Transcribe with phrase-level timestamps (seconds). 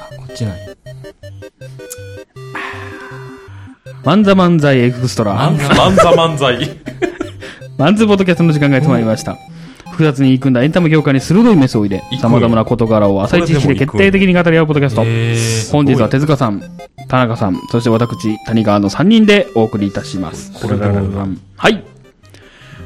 [0.00, 0.66] あ、こっちなんや。
[4.04, 5.50] マンザ漫才エクストラ。
[5.50, 6.70] 漫才漫才漫才。
[7.78, 9.36] マンズポッドキャストの時間がやってまいりました。
[9.90, 15.02] 複雑に入り組んだエンタメ業界に鋭いメスを入れ、様々な事柄を浅い知識で決定的に語り合うポッドキャスト。
[15.04, 15.36] へ
[15.70, 16.62] 本日は手塚さん、
[17.08, 20.52] 田中さん、そして私、谷川の3人でお送りいたします。
[20.52, 21.26] これだろうな
[21.56, 21.84] はい。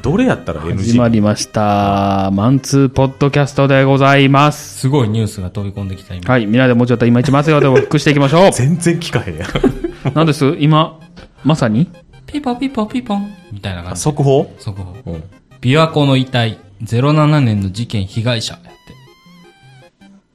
[0.01, 1.09] どれやったら始ま NG?
[1.09, 2.29] りました。
[2.31, 4.79] マンツーポッドキャストでございます。
[4.79, 6.31] すごいニュースが飛び込んできた今。
[6.31, 6.45] はい。
[6.45, 9.49] みんなでもうちょっと今一松川でお復していきましょ全然聞かへんやん。
[9.49, 10.13] う。
[10.13, 10.55] なんです？
[10.59, 10.99] 今、
[11.43, 11.89] まさに？
[12.25, 14.01] ピポピポピポンみたいな感じ。
[14.01, 14.53] 速報？
[14.59, 14.95] 速報。
[15.05, 15.23] うん。
[15.61, 18.69] 琵琶湖の遺体、07年の事件被害者やって。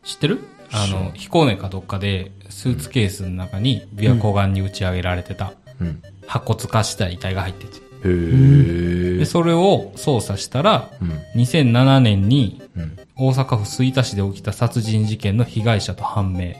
[0.04, 0.40] 知ってる？
[0.72, 6.02] あの、彦根かどっかで、スーツケースの中に琵琶湖岸に打ち上げられてた、うん。
[6.26, 7.91] 白骨化した遺体が入ってて。
[8.02, 11.10] で、それを捜査したら、うん。
[11.40, 12.98] 2007年にうん。
[13.14, 16.54] 大阪府吹田市で起きた殺人事件の被害者と判明。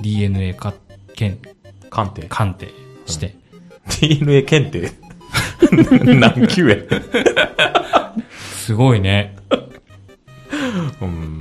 [0.00, 0.72] DNA か
[1.14, 1.40] 検
[1.90, 2.26] 鑑定。
[2.28, 2.68] 鑑定
[3.06, 3.34] して。
[4.00, 4.92] DNA 検定？
[6.14, 6.76] 何級や？
[8.30, 9.36] すごいね。
[11.00, 11.37] うん。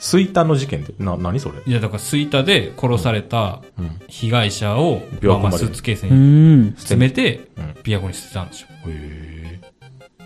[0.00, 1.58] 吹田の事件って、な、何それ？
[1.66, 4.00] いや、だから吹田で殺されたうん。
[4.08, 6.72] 被害者を、琵琶湖スーツケースうにん。
[6.72, 8.66] 詰めてうん、琵琶湖に捨てたんでしょ。
[8.88, 9.60] へ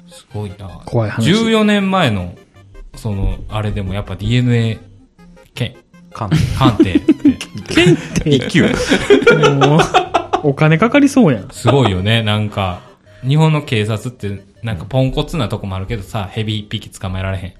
[0.08, 0.68] すごいな。
[0.86, 1.28] 怖い話。
[1.28, 2.34] 14年前の、
[2.94, 4.78] その、あれでもやっぱ DNA
[5.54, 8.30] 検、ー鑑鑑定って、定。
[8.30, 8.62] 一級。
[8.62, 9.80] もう
[10.44, 11.48] お金かかりそうやん。
[11.50, 12.22] すごいよね。
[12.22, 12.80] なんか、
[13.26, 17.52] 日本の警察って、なんかポンコツなとこもあるけどさ、ヘビ一匹捕まえられへん。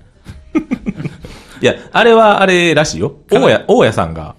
[1.65, 3.15] いや、あれはあれらしいよ。
[3.31, 4.37] 大家、大家さんが、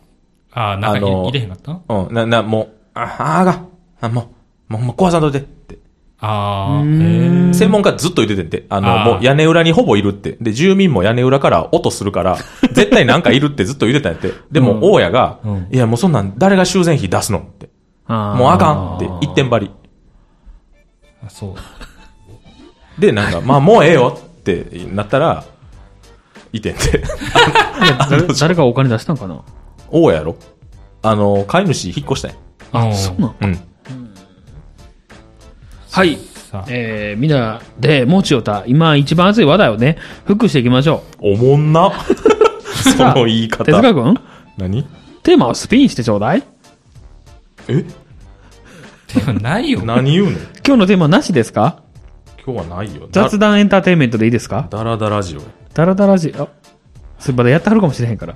[0.53, 1.79] ああ、中にあの入れへんかった？
[1.89, 3.63] うん、な、な、もう、あ、あが、
[3.99, 4.29] あ、も
[4.69, 5.79] う、もう、もう壊さんといてって。
[6.19, 7.53] ああ、へえ。
[7.55, 8.67] 専門家ずっと言っててんて。
[8.69, 10.37] あの、もう屋根裏にほぼいるって。
[10.39, 12.37] で、住民も屋根裏から音するから、
[12.73, 14.31] 絶対なんかいるってずっと言ってたんやって。
[14.51, 17.69] でも、大家が、うんいや、もうそんなん、誰が修繕費出すのって。
[18.07, 19.71] もうあかんって、一点張り。
[21.25, 23.01] あそう。
[23.01, 25.43] で、なんか、まあもうええよってなったら、
[26.57, 27.03] いてんて。
[28.09, 29.41] 誰誰かお金出したんかな？
[29.91, 30.35] 大家やろ？
[31.01, 32.37] あの、飼い主引っ越したんや。
[32.71, 33.35] あそうなん？
[33.41, 33.59] うん。
[35.91, 36.17] はい。
[36.69, 41.91] えー、みんなで、もうちよた、今一番熱い話題をね、復していきましょおもんな。
[42.97, 43.49] その言いう。
[43.49, 43.65] 方。
[43.65, 44.17] 手塚くん
[44.57, 44.83] 何？
[45.23, 46.43] テーマをスピンしてちょうだい
[47.67, 47.83] え？
[49.13, 49.81] でもないよ。
[49.83, 50.31] 何言うの？
[50.65, 51.81] 今日のテーマなしですか？
[52.45, 53.07] 今日はないよ。
[53.11, 54.67] 雑談エンターテインメントでいいですか？
[54.69, 55.45] だらだらジオや。
[55.73, 56.47] ダラダラジ、あ、
[57.19, 58.35] それまだやってはるかもしれへんから。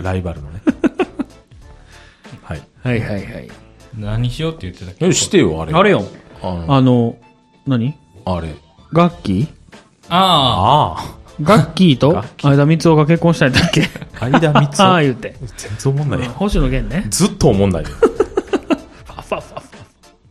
[0.00, 0.60] ライバルのね。
[2.42, 2.62] はい。
[2.82, 3.48] はいはいはい。
[3.98, 5.06] 何しようって言ってたっけ？
[5.06, 5.72] え、してよ、あれ。
[5.74, 6.04] あれよ。
[6.42, 7.16] あのあの、
[7.66, 7.94] 何？
[8.24, 8.54] あれ。
[8.92, 9.48] ガッキー
[10.08, 13.82] ああガッキーと相田光夫が結婚したんだっけ？
[14.20, 14.24] あ。
[14.26, 14.80] 間三つ。
[14.82, 15.36] ああ、言うて。
[15.56, 16.32] 全然思んないよ。
[16.32, 17.06] 星野源ね。
[17.10, 17.88] ずっと思んないよ。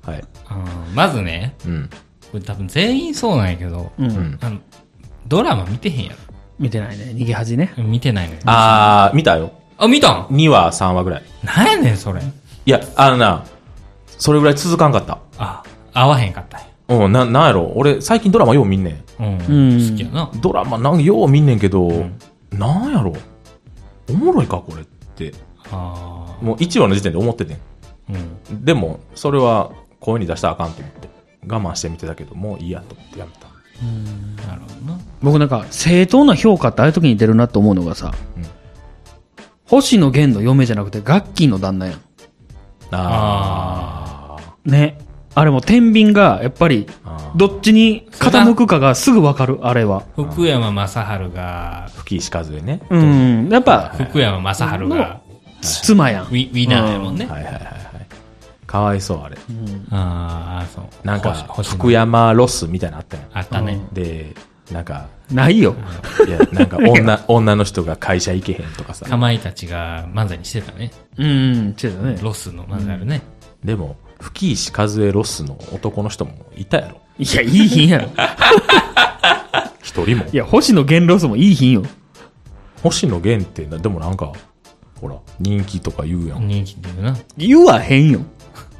[0.05, 0.23] はい。
[0.47, 1.89] あ、うんまずね、うん。
[2.35, 4.05] これ多分全員そうなんやけど、うん。
[4.05, 4.37] うん。
[4.41, 4.59] あの、
[5.25, 6.11] ドラマ見てへんや
[6.59, 7.05] 見てないね。
[7.15, 7.73] 逃げ恥ね。
[7.77, 7.83] ろ。
[7.85, 8.41] 見てないのよ。
[8.45, 9.53] あー、見たよ。
[9.77, 11.23] あ、見たん？2話、3話ぐらい。
[11.45, 12.21] なんやねん、それ。
[12.21, 13.45] いや、あのな、
[14.17, 15.19] それぐらい続かんかった。
[15.37, 15.63] あ、
[15.93, 16.61] 合わへんかった。
[16.89, 17.71] うん、な、なんやろ。
[17.73, 19.23] 俺、最近ドラマよう見んねん。
[19.23, 19.71] うん。
[19.71, 20.29] うん好きやな。
[20.41, 21.89] ドラマなんよう見んねんけど、
[22.51, 23.13] なんやろ。
[24.09, 24.85] おもろいか、これっ
[25.15, 25.33] て。
[25.71, 27.55] あもう1話の時点で思っててん。
[27.55, 27.59] あ。
[28.49, 28.65] うん。
[28.65, 29.71] でも、それは
[30.01, 31.14] 声に出したらあかんと思って。
[31.47, 33.47] 我慢して見てたけど、もういいやと思ってやめた。
[34.47, 34.99] なるほどな。
[35.21, 38.45] 僕なんか、正当な評価ってああいう時に出るなと思うのがさ、うん
[39.67, 42.01] 星野源の嫁じゃなくてガッキーの旦那やん。
[42.91, 44.99] あね。
[45.33, 47.33] あれも天秤が、やっぱり、あ。
[47.35, 50.03] どっちに傾くかがすぐわかる、あれは。
[50.15, 52.81] 福山雅治が、吹石和恵ね。
[52.89, 53.49] うん。
[53.49, 55.19] やっぱ、福山雅治が、
[55.61, 56.25] 妻やん。
[56.27, 57.25] ウィ、ウィナーやもんね。
[57.25, 57.84] はいはいはいはい。
[58.65, 59.37] かわいそう、あれ。
[59.91, 60.85] ああ、そう。
[61.03, 61.33] なんか、
[61.63, 63.27] 福山ロスみたいなのあったやん。
[63.33, 63.79] あったね。
[63.93, 64.35] で、
[64.71, 65.75] なんか、ないよ。
[66.27, 69.05] いや、なんか 女、女の人が会社行けへんとかさ。
[69.05, 70.91] かまいたちが漫才にしてたね。
[71.17, 72.17] うん、してたね。
[72.21, 73.21] ロスの漫才あるね。
[73.63, 77.01] でも、吹石一恵ロスの男の人もいたやろ。
[77.17, 78.09] いや、いいひんやろ。
[79.81, 80.35] 一人もい。
[80.35, 81.83] や、星野源ロスもいいひんよ。
[82.81, 84.31] 星野源ってな、でもなんか、
[84.99, 86.47] ほら、人気とか言うやん。
[86.47, 87.17] 人気っていうな。
[87.37, 88.21] 言わへんよ。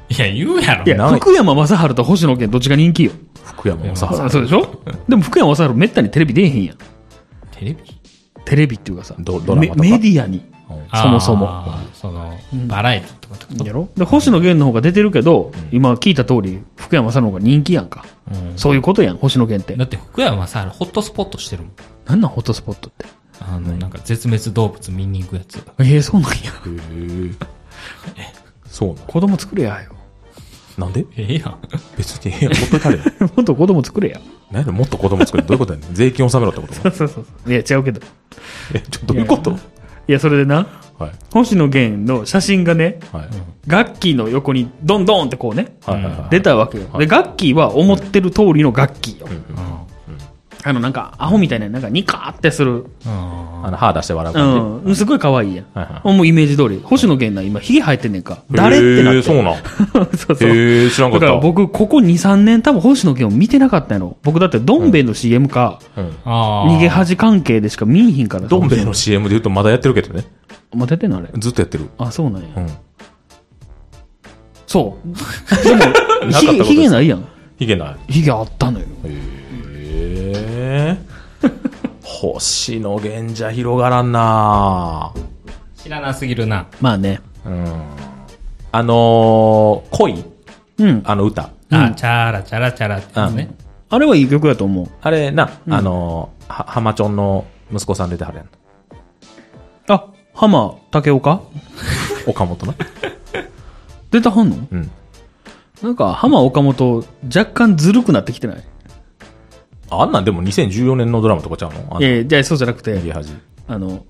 [0.08, 0.88] いや、言うやろい。
[0.88, 3.12] や、福山雅治と星野源どっちが人気よ。
[3.44, 4.04] 福山雅治。
[4.04, 4.82] あそうでしょ？
[5.08, 6.76] でも福山雅治めったにテレビ出えへんやん。
[7.52, 7.78] テレビ？
[8.44, 9.80] テレビっていうかさ、ドドラマとか？
[9.80, 10.38] メメディアに。
[10.38, 10.46] うん
[10.92, 11.64] そもそも。
[11.94, 12.36] その、
[12.66, 13.28] バラエティと？
[13.28, 13.88] かとやろ？
[13.96, 18.04] で、星野源の方が出てるけど、今聞いた通り、福山雅治の方が人気やんか。
[18.30, 19.84] うんそういうことやん、星野源ってだ。
[19.84, 21.72] って福山雅治ホットスポットしてるもん。
[22.06, 23.06] なんなんホットスポットって？
[23.40, 25.62] あの、なんか絶滅動物見に行くやつ。
[25.80, 26.36] ええそうなんや。
[26.36, 26.40] へ
[28.16, 28.32] え。
[28.66, 29.92] そうな子供作れやよ。
[30.78, 31.06] のなんで？
[31.16, 31.58] ええやん。
[31.96, 33.04] 別に、いや、ほっといたれよ。
[33.36, 34.20] もっと子供作れや。
[34.50, 35.44] 何やねんもっと子供作る。
[35.44, 35.94] どういうことやねん？
[35.94, 36.90] 税金納めろってこと？
[36.96, 37.52] そうそうそう。
[37.52, 38.00] いや、違うけど。
[38.74, 39.50] え、ちょ、どういうこと？
[40.08, 40.66] いや、それでな、
[40.98, 41.10] はい。
[41.32, 43.28] 星野源の写真がね、はい。
[43.66, 46.30] 楽器の横にドンドンってこうね、はいはいはい。
[46.30, 46.84] 出たわけよ。
[46.98, 49.26] で、楽器は思ってる通りの楽器よ。
[50.68, 52.86] あの、なんか、アホみたいな、なんか、ニカーってする。
[53.06, 54.88] ああの、歯出して笑う感じ。
[54.88, 54.96] うん。
[54.96, 55.66] すごい可愛いやん。
[55.74, 56.80] はいはいもうイメージ通り。
[56.82, 58.38] 星野源な、今、ヒゲ生えてんねんか。
[58.50, 59.22] 誰ってなって。
[59.22, 59.54] そうなん。
[60.16, 60.48] そうそう。
[60.50, 61.26] へえ知らんかった。
[61.26, 64.16] だから僕、ここ2、3年多分星野源を見てなかったんやろ。
[64.24, 66.10] 僕だって、どん兵衛の CM か、うん。
[66.24, 68.48] 逃げ恥関係でしか見えひんから。
[68.48, 70.24] どん兵衛の CM で言うとまだやってるけどね。
[70.74, 71.28] まあ、出てんのあれ？
[71.38, 71.88] ずっとやってる。
[71.98, 72.48] あ、そうなんや。
[72.56, 72.66] うん。
[74.66, 75.08] そう。
[75.62, 77.24] でも、なかったことひげ、ですひげないやん。
[77.56, 78.12] ヒゲない。
[78.12, 78.86] ひげあったのよ。
[80.16, 80.98] へえ。
[82.02, 85.12] 星野源じゃ広がらんな
[85.76, 86.66] 知らなすぎるな。
[86.80, 87.20] まあね。
[87.44, 87.84] うん。
[88.72, 90.24] あのー、恋？
[90.78, 91.02] うん。
[91.04, 91.50] あの歌。
[91.70, 93.54] あ、チャラチャラチャラってやつね。
[93.88, 94.88] あれはいい曲だと思う。
[95.00, 98.48] あれな、あのー、は、浜ちょんの息子さん出てはるやん。
[99.88, 101.42] あ、浜竹岡？
[102.26, 102.74] 岡本な。
[104.10, 104.56] 出たはんの？
[104.70, 104.90] うん。
[105.82, 108.64] なんか、浜岡本、若干ずるくなってきてない？
[109.90, 111.78] あんなんでも2014年のドラマとかちゃうの？
[111.90, 113.32] あんないやいやじゃあそうじゃなくて、逃げ恥。
[113.68, 114.02] あの、うん。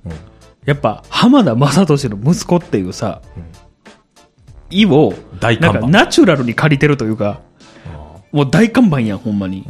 [0.64, 3.22] やっぱ、浜田雅俊の息子っていうさ、
[4.70, 5.88] 意を、なんか大看板。
[5.88, 7.40] ナチュラルに借りてるというか、
[8.32, 9.66] もう大看板やん、ほんまに。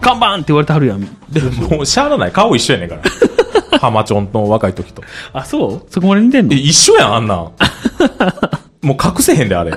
[0.00, 1.00] 看板って言われてはるやん。
[1.30, 2.32] でももうしゃあない。
[2.32, 3.02] 顔一緒やねんから。
[3.78, 5.02] 浜ちょんの若い時と。
[5.32, 5.86] あ、そう？
[5.88, 6.54] そこまで似てんの？
[6.54, 7.38] え、一緒やん、あんなん。
[8.82, 9.72] もう隠せへんで、あれ。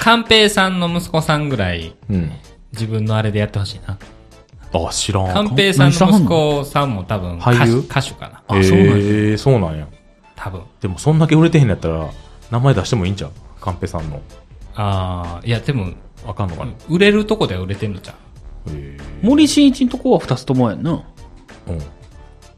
[0.00, 2.32] 寛平さんの息子さんぐらい、うん。
[2.72, 3.98] 自分のあれでやってほしいな。
[4.72, 5.32] あ、知らん。
[5.32, 7.78] 寛平さんの息子さんも多分歌手俳優？
[7.78, 8.42] 歌手かな。
[8.46, 9.88] あそうなんやへえそうなんや。
[10.36, 10.62] 多分。
[10.80, 12.10] でもそんだけ売れてへんのやったら、
[12.50, 13.32] 名前出してもいいんちゃう？
[13.60, 14.20] カンペさんの。
[14.74, 15.92] ああ、いやでも、
[16.26, 18.16] あかんのかな、売れるとこでは売れてんのじゃん。
[18.76, 21.02] へ森進一のとこは二つともやんな。
[21.66, 21.82] えうん。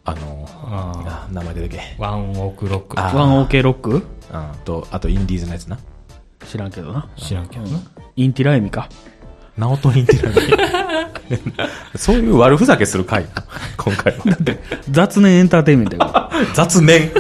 [0.05, 1.81] あのああ、名前出てけ。
[1.99, 3.01] ワンオークロック。
[3.01, 3.91] あワンオーケーロック？
[3.93, 4.03] うん。
[4.65, 5.79] と、あとインディーズのやつな。
[6.47, 7.09] 知らんけどな。
[7.17, 7.81] 知らんけどな。
[8.17, 8.89] インティラエミか。
[9.61, 13.27] ナオトインティラそういう悪ふざけする回。
[13.77, 14.25] 今回は。
[14.91, 16.47] 雑念エンターテインメントやから。
[16.55, 17.13] 雑念。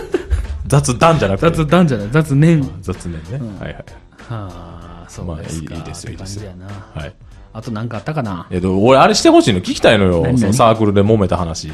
[0.66, 1.46] 雑談じゃなくて。
[1.50, 2.66] 雑談じゃない、雑念。
[2.80, 3.50] 雑念ね。
[3.60, 3.84] はいはい。
[3.84, 3.84] は
[4.30, 5.74] あ、そうですか。
[5.74, 6.66] まあいいいいですよって感じやな。
[6.94, 7.14] はい。
[7.52, 8.46] あとなんかあったかな？
[8.50, 10.22] えっと、俺あれしてほしいの聞きたいのよ。
[10.22, 11.70] 何そのサークルで揉めた話。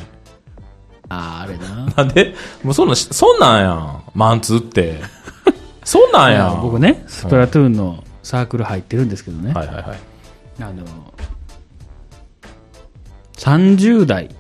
[1.09, 1.87] あー、あれな。
[1.97, 2.35] なんで？
[2.65, 4.03] もうそんなそんなんやん。
[4.17, 5.01] マンツーって。
[5.85, 6.61] そんなんやん。
[6.61, 9.55] 僕ね、スプラトゥーンのサークル入ってるんですけどね。
[9.55, 9.99] はいはいはい。
[10.61, 10.85] あの、
[13.37, 14.31] 30代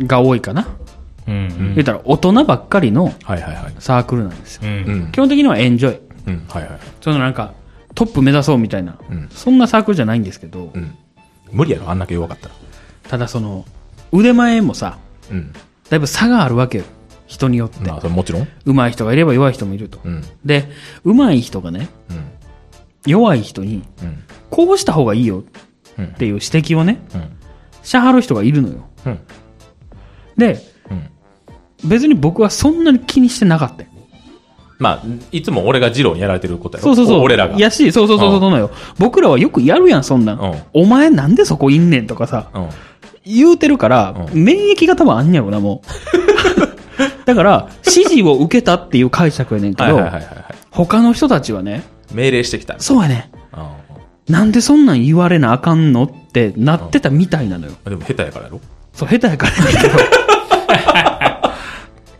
[0.00, 0.66] が多いかな。
[1.26, 1.74] うん。
[1.74, 3.74] 言ったら大人ばっかりのはいはいはい。
[3.78, 4.62] サークルなんですよ。
[4.64, 4.66] う。
[4.66, 5.16] うんん基。
[5.16, 6.00] 本的にはエンジョイ。
[6.26, 6.44] うん。
[6.48, 6.78] はいはい。
[7.00, 7.54] そのなんか、
[7.94, 10.94] トップ目指そうみたいな、うんそんなサークルじゃないんですけど、うん。
[11.50, 12.54] 無理やろ、あんだけ弱かったら。
[13.08, 13.64] ただその、
[14.12, 14.98] 腕前もさ、
[15.30, 15.52] うん。
[15.90, 16.84] だいぶ差があるわけよ。
[17.26, 17.80] 人によって。
[17.88, 18.48] まあ、それもちろん。
[18.64, 19.98] 上手い人がいれば弱い人もいると。
[20.04, 20.22] うん。
[20.44, 20.68] で、
[21.04, 22.30] 上手い人がね、うん。
[23.06, 24.22] 弱い人に、うん。
[24.50, 25.44] こうした方がいいよ
[25.98, 27.36] うんっていう指摘をね、うん。
[27.82, 28.88] しはる人がいるのよ。
[29.06, 29.18] うん。
[30.36, 30.60] で、
[30.90, 30.94] う
[31.86, 31.88] ん。
[31.88, 33.88] 別に僕はそんなに気にしてなかったよ。
[34.78, 36.94] まあ、いつも俺が二郎にやられてることやろ。
[36.94, 37.22] そうそうそう。
[37.22, 37.58] 俺らが。
[37.58, 38.70] やし、そうそうそうそうそうのよ。
[38.98, 40.38] 僕らはよくやるやん、そんなん。
[40.40, 42.68] うんお前なんでそこいんねんとかさ、うん。
[43.24, 45.88] 言うてるから、う免疫が多分あんねやろな、もう。
[47.24, 50.00] だから、指示を受けたっていう解釈やねんけど。
[50.70, 52.80] 他の人たちはね、命令してきた。
[52.80, 53.30] そうやね。
[54.28, 57.72] うなんでそんなん言われなあかんのってなってたみたいなのよ。
[57.72, 57.84] ん。
[57.84, 58.60] でも下手やからやろ
[58.94, 59.98] そう、下手やからやけど。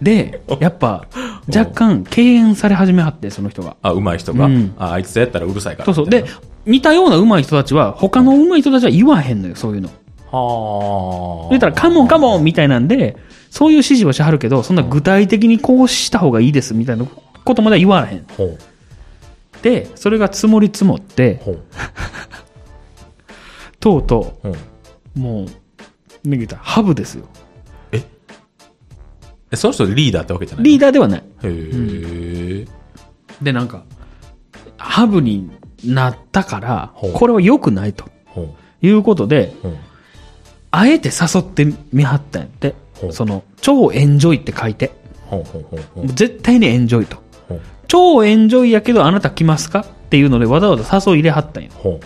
[0.03, 1.07] で、やっぱ、
[1.49, 3.77] 若干敬遠され始めはって、その人が。
[3.81, 4.47] あ、上手い人が。
[4.47, 5.87] うんあ、あいつとやったらうるさいから。
[5.87, 6.11] そうそう。
[6.11, 9.89] でみたいな、似たような上手い人たちは、他の上手い人たちは言わへんのよ、そういうの。
[10.31, 11.49] はあ。
[11.51, 13.17] 言ったら、カモンカモンみたいなんで、
[13.51, 17.07] そういう指示はしはるけど、そんな具体的にこうした方がいいですみたいな
[17.45, 18.27] ことまでは言わへん。
[18.37, 18.59] ほう。
[19.65, 21.41] で、それが積もり積もって。
[23.81, 24.53] とうとほう。
[25.17, 25.47] う、もう、
[26.29, 27.25] 脱げた、ハブですよ。
[27.91, 31.21] え、その人リーダーってわけじゃないリーダーではない。
[31.21, 32.67] へえ。
[33.41, 33.85] で、なんか、
[34.77, 35.51] ハブに
[35.83, 39.55] なったからこれは良くないとほいうことで。
[40.73, 42.75] あえて誘ってみはったんやって
[43.13, 44.91] その、超エンジョイって書いて。
[46.15, 47.24] 絶対にエンジョイと。
[47.89, 49.81] 超エンジョイやけどあなた来ますか？
[49.81, 51.71] っていうのでわざわざ誘い入れはったんや。
[51.75, 52.05] ほう。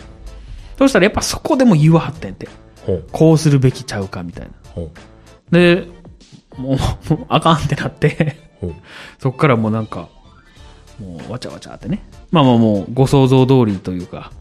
[0.78, 2.48] そしたらやっぱそこでも言わはったんやって。
[2.86, 3.04] ほう。
[3.12, 4.50] こうするべきちゃうかみたいな。
[4.72, 5.54] ほう。
[5.54, 5.86] で、
[6.56, 6.76] も
[7.10, 8.74] う、もうあかんってなって、ほう
[9.18, 10.08] そっからもうなんか、
[11.00, 12.02] もうわちゃわちゃってね。
[12.30, 14.32] まあまあもう、ご想像通りというか、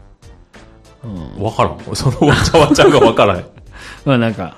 [1.04, 1.42] うん。
[1.42, 1.78] わからん。
[1.96, 3.44] そのわちゃわちゃがわからへん。
[4.04, 4.56] まあなんか、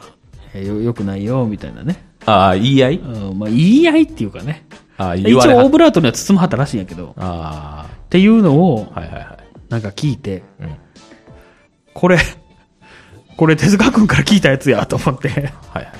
[0.54, 2.02] えよ、よくないよ、みたいなね。
[2.26, 2.96] ああ、言い合い？
[2.99, 4.66] うん、まあ言い合いっていうかね。
[5.00, 9.38] ああ、一応オブラートには包まはったらしいんやけど、あっていうのをあ、、はいはいはい。
[9.71, 10.76] なんか聞いて、うん。
[11.95, 12.19] これ、
[13.38, 15.30] これ手塚くんから聞いたやつやと思って。
[15.30, 15.92] はいはいはい。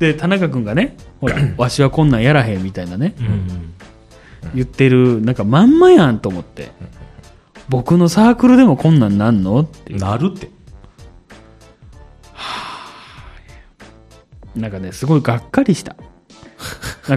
[0.00, 3.74] で、田中くんがね、ほら、 わしはこんなんやらへんみたいなね、うん。
[4.52, 6.72] 言ってる、なんかまんまやんと思って。
[7.68, 9.94] 僕のサークルでもこんなんなんのって。
[9.94, 10.50] なるって。
[14.56, 15.94] なんかね、すごいがっかりした。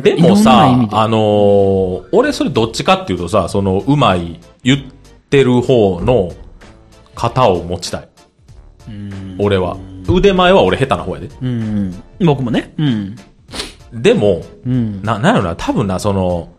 [0.02, 4.80] でもさ、あのー俺それどっちかっていうとさ、その、うまい、言っ
[5.30, 6.32] てる方の
[7.16, 8.10] 型を持ちたい。
[9.40, 9.78] 俺は。
[10.08, 11.30] 腕前は俺下手な方やで。
[11.42, 12.04] うん。
[12.20, 12.74] 僕もね。
[12.78, 13.16] うん。
[13.94, 15.02] でも、うん。
[15.04, 16.50] な、なんやろな、多分な、その、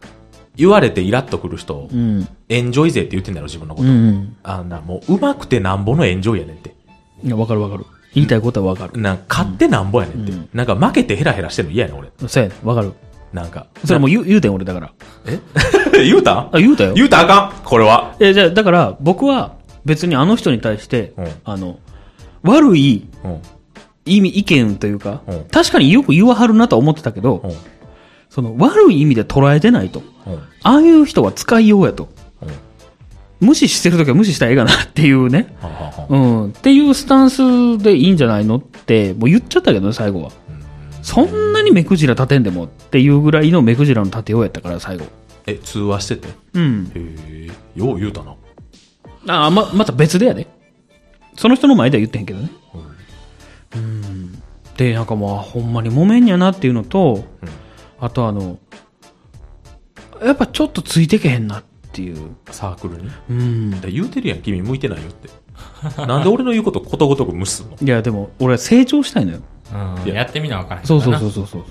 [0.56, 2.28] 言われてイラッとくる人、うん。
[2.48, 3.90] エンジョイ勢って言ってんだろ、自分のこうと。
[3.92, 4.36] ん。
[4.42, 6.74] あのな、もう、上手くてなんぼのエンジョイやねんって。
[7.24, 7.86] いや、わかるわかる。
[8.14, 9.00] 言いたいことはわかる。
[9.00, 10.32] なんか、勝ってなんぼやねんって。
[10.32, 12.10] うんなんか、負けてヘラヘラしてんの嫌やねん、俺。
[12.28, 12.92] そうやねわかる。
[13.32, 13.66] なんか。
[13.84, 14.92] それもう言う言うてん俺だから。
[15.94, 16.34] 言うた？
[16.34, 16.94] んあ、言うたよ。
[16.94, 18.14] 言うたらあかんこれは。
[18.20, 19.52] え、じゃあ、だから、僕は
[19.84, 21.78] 別にあの人に対して、うんあの、
[22.42, 23.38] 悪いうん。
[24.06, 27.52] 意味、意見というか、うん確かによく言わはるなとは思ってたけど、うん。
[28.30, 30.02] その悪い意味で捉えてないと。
[30.26, 30.34] うん。
[30.62, 32.08] ああいう人は使いようやと。
[32.42, 33.48] うん。
[33.48, 35.54] 無視してるときは無視したらええかなっていうね。
[35.60, 36.48] はんはんはんうん。
[36.48, 40.30] っていうスタンスでいいんじゃないのって、もう言っちゃったけどね、最後は。
[41.02, 45.06] そんなに目くじら立てんでもっていうぐらいの目くじらの立てようやったから、最後。
[45.46, 46.28] え、通話してて？
[46.54, 46.92] うん。
[46.94, 48.36] へえ、よう言うたな。
[49.28, 50.46] ああ、ま、また別でやで。
[51.36, 52.50] その人の前では言ってへんけどね。
[53.74, 54.42] うん。
[54.76, 57.24] で、なんかまあ、ほんまに揉めんやなっていうのと、
[57.98, 58.58] あとあの、
[60.22, 62.36] やっぱちょっとついてけへんなっていう。
[62.50, 63.10] サークルに？
[63.30, 63.80] うん。
[63.80, 65.30] で言うてるやん、君向いてないよって。
[66.06, 67.76] なんで俺の言うことことごとく無視するの？
[67.80, 69.40] いや、でも、俺は成長したいのよ。
[69.72, 70.06] うん。
[70.06, 71.18] いややってみなわからへんそうそうう。
[71.18, 71.62] そうそうそう。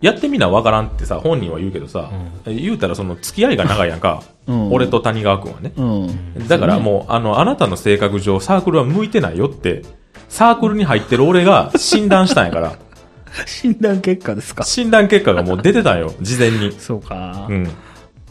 [0.00, 2.10] やってみなわからんってさ、本人は言うけどさ、
[2.46, 4.22] 言うたらその付き合いが長いやんか。
[4.46, 5.72] うん俺と谷川くんはね。
[5.76, 6.48] うん。
[6.48, 9.82] だからもう、あの、あなたの性格上、サークルは向いてないよって、
[10.28, 12.72] サークルに入ってる俺が診断したんやから、
[13.46, 14.64] 診断結果ですか？
[14.64, 16.72] 診断結果がもう出てたんよ、事前に。
[16.72, 17.52] そうかう。
[17.52, 17.68] ん。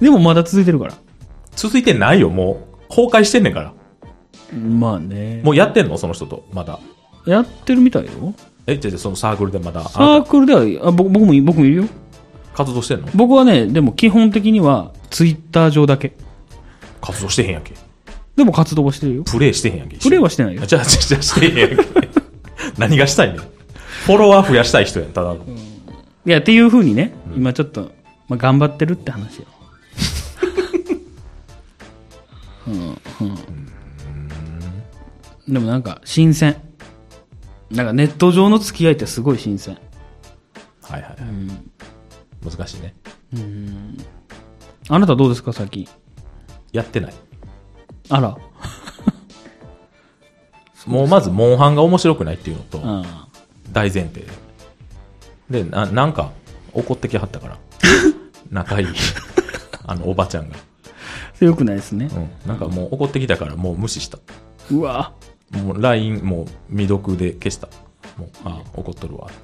[0.01, 0.93] でもまだ続いてるから。
[1.55, 2.89] 続いてないよ、もう。
[2.89, 3.73] 崩壊してんねんから。
[4.57, 5.41] まあね。
[5.43, 5.97] もうやってんの？
[5.99, 6.79] その人と、まだ。
[7.25, 8.33] やってるみたいよ。
[8.71, 11.85] え、じゃあそのサークルでまだ、サークルでは、あ僕僕もい、僕もいるよ。
[12.53, 13.07] 活動してんの？
[13.15, 16.13] 僕はね、でも基本的には、ツイッター上だけ。
[17.01, 17.73] 活動してへんやんけ。
[18.35, 19.23] でも活動はしてるよ。
[19.23, 19.97] プレイしてへんやんけ。
[19.97, 20.67] プレイはしてないよあ。
[20.67, 21.85] じゃあ、じゃあじゃあしてへんやんけ。
[22.77, 23.37] 何がしたいねん？
[23.39, 25.37] フォロワー増やしたい人やん、ただの。
[26.25, 27.91] いや、っていう風にね、今ちょっと、
[28.27, 29.45] まあ、頑張ってるって話よ。
[32.67, 32.79] うん、う
[35.49, 35.53] ん。
[35.53, 36.57] でもなんか、新鮮。
[37.71, 39.77] なんかネット上の付き合いってすごい新鮮。
[40.81, 41.19] はいはいはい。
[42.57, 42.95] 難しいね。
[44.89, 45.87] あなたどうですか、最近？
[46.71, 47.13] やってない。
[48.09, 48.37] あら。
[50.87, 53.27] もうまず、モンハンが面白くないっていうのと、あ
[53.71, 55.63] 大前提で。
[55.63, 56.31] で、な、なんか、
[56.73, 57.57] 怒ってきはったから。
[58.49, 58.87] 仲いい、
[59.85, 60.55] あの、おばちゃんが。
[60.55, 60.59] あ。
[61.45, 62.09] よくないですね。
[62.11, 62.29] うん。
[62.47, 64.17] なんかもう怒ってきたから、もう無視した。
[64.71, 65.13] うわ。
[65.51, 67.67] もう LINE もう未読で消した。
[68.17, 69.27] もう、ああ、怒っとるわ。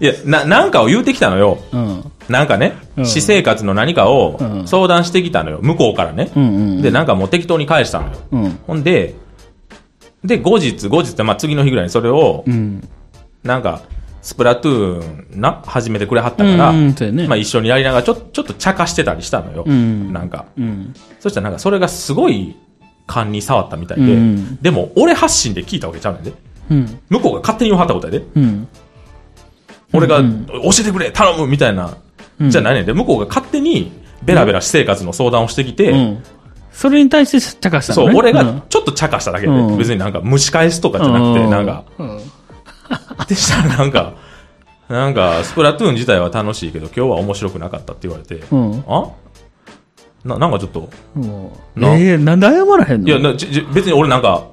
[0.00, 1.58] いや、な、なんかを言うてきたのよ。
[1.72, 2.04] うん。
[2.28, 5.58] なんかね、うん私生活の何かをうん相談してきたのよ。
[5.62, 6.30] 向こうからね。
[6.36, 6.46] うんう
[6.78, 6.82] ん。
[6.82, 8.12] で、なんかもう適当に返したのよ。
[8.32, 8.58] うん。
[8.66, 9.14] ほんで、
[10.24, 12.88] で、後日、後日って、まあ、次の日ぐらいにそれをう、ん。
[13.42, 13.82] なんか、
[14.22, 19.64] スプラトゥーンな、始めてくれはったから、うんねまあ一緒にやりながら、ちょ、ちょっと茶化してたりしたのよ。
[19.66, 20.46] うんなんか。
[20.58, 20.94] うん。
[21.20, 22.56] そしたらなんかそれがすごい
[23.06, 26.32] 勘に触ったみたいで、うんでも俺発信で聞いたわけちゃうねんで。
[26.70, 26.98] うん。
[27.08, 28.24] 向こうが勝手に言わはったことやで。
[28.34, 28.68] うん。
[29.92, 31.96] 俺が、うん教えてくれ頼むみたいな、
[32.40, 32.92] うんじゃないねんで。
[32.92, 33.90] 向こうが勝手に
[34.22, 36.22] ベラベラ私生活の相談をしてきて、うん。
[36.72, 38.18] それに対して茶化したそう、のね。
[38.18, 42.20] 俺がんちょっと茶化しただけで、うん別になんか蒸し返すとかじゃなくて、うんなんか、うん
[43.28, 44.14] でしたらなんか、
[44.88, 48.84] なんか、スプラトゥーン自体は楽しいけど、今日は面白くなかったって言われて、うん。
[48.88, 49.10] あ？
[50.24, 51.94] な、なんかちょっと、もうな？
[51.94, 53.08] ええなんで謝らへんの？
[53.08, 54.46] いや、なじじ別に俺なんか、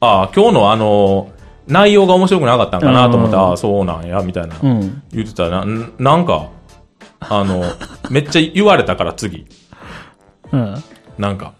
[0.00, 1.30] ああ、今日のあの、
[1.66, 5.02] 内容が面白くなかったんかなと思って、うんああ、そうなんや、みたいな、うん。
[5.10, 6.48] 言ってたら、な、なんか、
[7.20, 7.64] あの、
[8.10, 9.46] めっちゃ言われたから次、
[10.52, 10.74] うん。
[11.18, 11.54] なんか、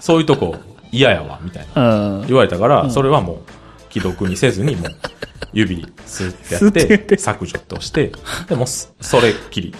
[0.00, 0.56] そういうとこ
[0.90, 2.18] 嫌やわ、みたいな。
[2.18, 2.26] うん。
[2.26, 3.36] 言われたから、それはもう、
[3.98, 4.96] 既読にせずに、もう、
[5.52, 8.12] 指、スーってやってやってて、削除として、
[8.48, 9.74] でもうそ、それっきり。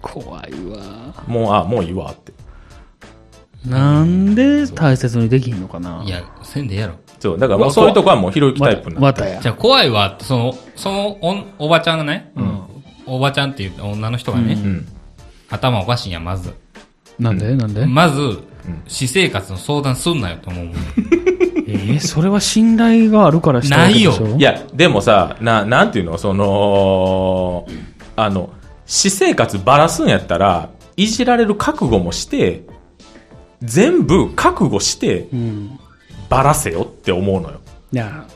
[0.00, 1.24] 怖いわ。
[1.26, 2.32] もう、あ、もういいわって。
[3.66, 6.02] なんで大切にできひんのかな？
[6.06, 6.94] いや、せんでええやろ。
[7.18, 9.20] そう、だからもうそういうとこはもうひろゆきタイプになって。
[9.20, 9.48] またやじ。
[9.48, 11.08] ゃあ怖いわって、その、その
[11.58, 12.32] お、おばちゃんがね、
[13.04, 14.88] おばちゃんっていう女の人がね、うん。
[15.50, 16.54] 頭おかしいんや、まず。
[17.18, 17.54] なんで？
[17.54, 17.84] なんで？
[17.84, 18.38] まず、
[18.86, 20.74] 私生活の相談すんなよと思うもん。
[21.72, 24.20] えーそれは信頼があるからしたわけでしょ？
[24.20, 26.18] ないいや、でもさ、な、なんていうの？
[26.18, 27.66] その、
[28.16, 28.50] あの、
[28.86, 32.62] 私生活ばらすんやったら、いじられる覚悟もして、
[33.62, 35.78] 全部覚悟して、うん。
[36.28, 37.60] ばらせよって思うのよ。
[37.92, 38.26] いや、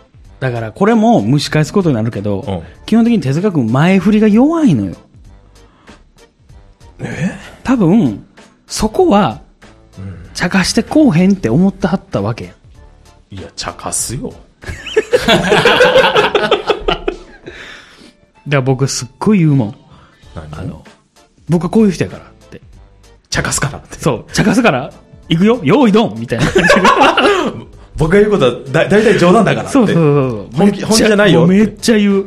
[0.40, 4.96] だからこれも蒸し返すことになるけど、うん基本的に手塚君前振りが弱いのよ。
[7.00, 7.30] え？
[7.62, 8.26] 多分、
[8.66, 9.42] そこは、
[10.34, 12.54] 茶化してこうへんって思ってはったわけやん。
[13.34, 14.32] いや、茶化すよ。
[14.62, 15.32] だ
[16.96, 16.96] か
[18.46, 19.74] ら僕すっごい言うもん。
[20.34, 20.84] 何あの、
[21.48, 22.60] 僕はこういう人やからって。
[23.30, 23.98] 茶化すからって。
[23.98, 24.92] そう、茶化すから、
[25.28, 26.82] 行くよ、用意ドンみたいな感じで。
[27.96, 29.72] 僕が言うことはだ、だいたい冗談だからって。
[29.72, 30.56] そうそうそう。
[30.56, 32.24] 本気本気じゃないよめっちゃ言う。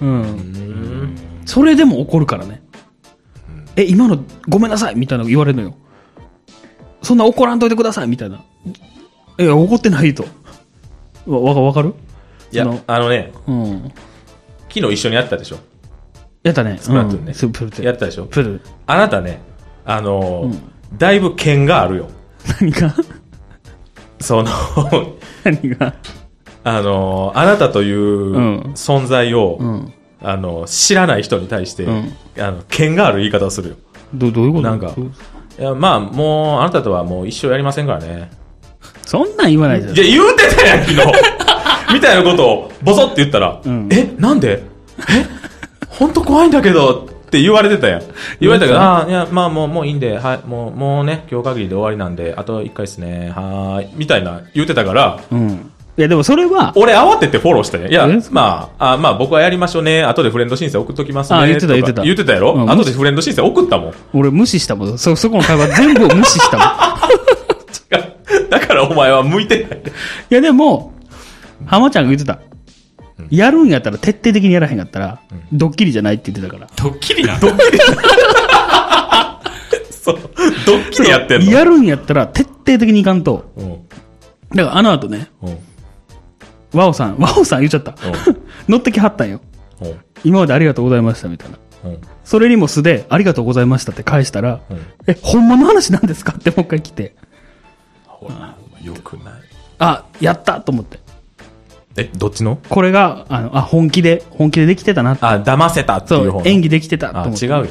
[0.00, 1.16] うん。
[1.46, 2.62] それでも怒るからね。
[3.74, 5.74] え、今のごめんなさいみたいなの言われるのよ。
[7.02, 8.44] そんな怒らんといてくださいみたいな。
[9.38, 10.24] え、怒ってないと。
[11.26, 11.94] わ、わかわかる？
[12.52, 13.92] いやあのね、うん。
[14.68, 15.56] 昨日一緒にやったでしょ。
[16.42, 16.76] やったね。
[16.80, 18.26] スプラトゥーンねうんスプラトゥーンやったでしょ。
[18.26, 18.60] プル。
[18.86, 19.40] あなたね、
[19.84, 20.58] あのー
[20.98, 22.08] だいぶ剣があるよ。
[22.60, 22.94] 何が？
[24.20, 24.50] その、
[25.44, 25.94] 何が？
[26.64, 29.92] あのーあなたといううん存在を、うん。
[30.24, 33.76] あの、知らない人に対して、うんあの、剣がある言い方をするよ。
[34.14, 34.62] ど、どういうこと？
[34.68, 34.94] なんか
[35.58, 38.30] いや、まあ、もう、あなたとはもう一生やりませんからね。
[39.12, 39.94] そんなん言わないじゃん。
[39.94, 40.98] 言うてたやん、昨日。
[41.92, 44.62] みたいなことを、ボソって言ったら、うんえ、なんで？
[45.10, 45.26] え、
[45.90, 48.02] 本当怖いんだけど、って言われてたやん。
[48.40, 55.70] 言われたけど、ああ、いや、まあもう、もういいんで、はい、もう、もうね、今日限りで終わりなんで、あと一回ですね、はーい、みたいな言うてたから、うん。
[55.98, 57.90] いや、でもそれは、俺慌ててフォローしたやん。
[57.90, 60.02] いやえ、まあ、あまあ僕はやりましょうね。
[60.04, 61.38] 後でフレンド申請送っときますね。
[61.38, 63.92] あ言ってた言ってた言ってたやろ、うん後でフレンド申請送ったもん。
[64.14, 64.96] 俺無視したもん。
[64.98, 66.91] そ、 そこの会話全部無視したもん。
[68.52, 69.82] だからお前は向いてない。
[70.30, 70.92] いやでも、
[71.64, 72.38] 浜ちゃんが言ってた。
[73.30, 75.20] やるんやったら徹底的にやらへんかったら、
[75.52, 76.68] ドッキリじゃないって言ってたから。
[76.76, 77.38] ドッキリな。
[79.90, 80.18] そう。
[80.66, 81.50] ドッキリやってんの？
[81.50, 83.50] やるんやったら徹底的にいかんと。
[83.56, 83.88] うん。
[84.50, 85.58] だからあの後ね、うん。
[86.74, 87.94] ワオさん、ワオさん言っちゃった。
[88.68, 89.40] 乗ってきはったんよ。
[89.80, 89.94] うん。
[90.24, 91.58] 今までありがとうございましたみたいな。
[91.84, 92.00] うん。
[92.24, 96.34] それにも素で、ありがとうございましたって返したら、うんえ、ほんまの話なんですか？
[96.36, 97.16] ってもう一回来て、
[98.22, 99.34] ほら、よくない？
[99.78, 101.00] あ、やったと思って。
[101.96, 102.58] え、どっちの？
[102.68, 105.12] これが、あの、あ、本気で、本気でできてたな。
[105.20, 107.46] あ、騙せたってそいう方演技できてたとあ、思って。
[107.46, 107.66] 違うよ。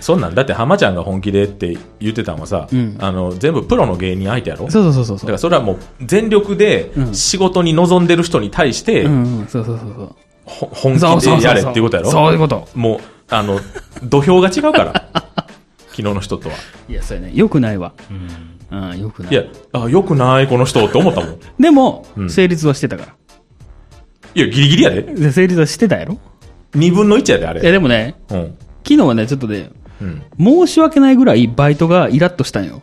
[0.00, 4.70] そんなん、だって浜ちゃんが本気でって言ってたのはさ、うんあの、全部プロの芸人相手やろ？
[4.70, 10.16] そうそうそうそうだからそれはもう全力でうん仕事に臨んでる人に対して、うんうん、そうそうそうそう。
[10.44, 12.10] ほ本気でやれっていうことやろ？
[12.10, 12.68] そういうこと。
[12.74, 13.60] もう、あの、
[14.02, 15.08] 土俵が違うから。
[15.98, 16.54] 昨日の人とは。
[16.88, 17.32] いや、そうやね。
[17.34, 17.92] よくないわ。
[18.70, 18.78] うん。
[18.90, 19.32] うん、よくない。
[19.32, 21.30] いや、あ、よくない、この人って思ったもん。
[21.32, 23.14] い でも、うん成立はしてたから。
[24.34, 25.02] や、ギリギリやで。
[25.02, 26.18] で成立はしてたやろ？
[26.74, 27.72] 二分の一やで、あいや、れ。
[27.72, 28.54] でもね、うん。
[28.84, 30.22] 昨日はね、ちょっとね、うん。
[30.38, 32.82] 申し訳ないぐらいバイトがイラッとしたんよ。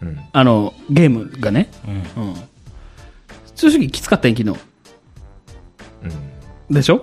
[0.00, 0.18] うん。
[0.32, 1.68] あの、ゲームがね。
[2.16, 2.22] うん。
[2.24, 2.34] うん。
[3.54, 4.58] 正直きつかったん昨日。
[6.70, 6.74] うん。
[6.74, 7.02] でしょ？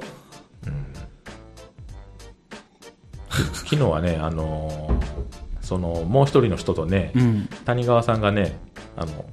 [3.53, 5.22] 昨日はね、あのー
[5.63, 7.49] その、もう一人の人とね、うん。
[7.65, 8.59] 谷川さんがね、
[8.95, 9.25] あの、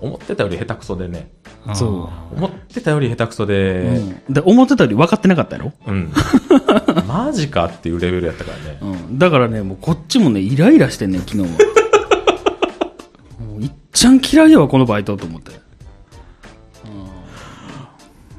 [0.00, 1.30] 思ってたより下手くそでね、
[1.74, 3.80] そう思ってたより下手くそで、
[4.28, 4.34] うん。
[4.34, 5.72] で、思ってたより分かってなかったやろ？
[5.86, 6.12] うん。
[7.06, 8.78] マジかっていうレベルやったからね。
[8.80, 9.18] うん。
[9.18, 11.46] だからね、もうこっちもね、イライラしてんねん、昨日は。
[13.46, 15.52] もういっちゃん嫌いやわ、このバイトと思って。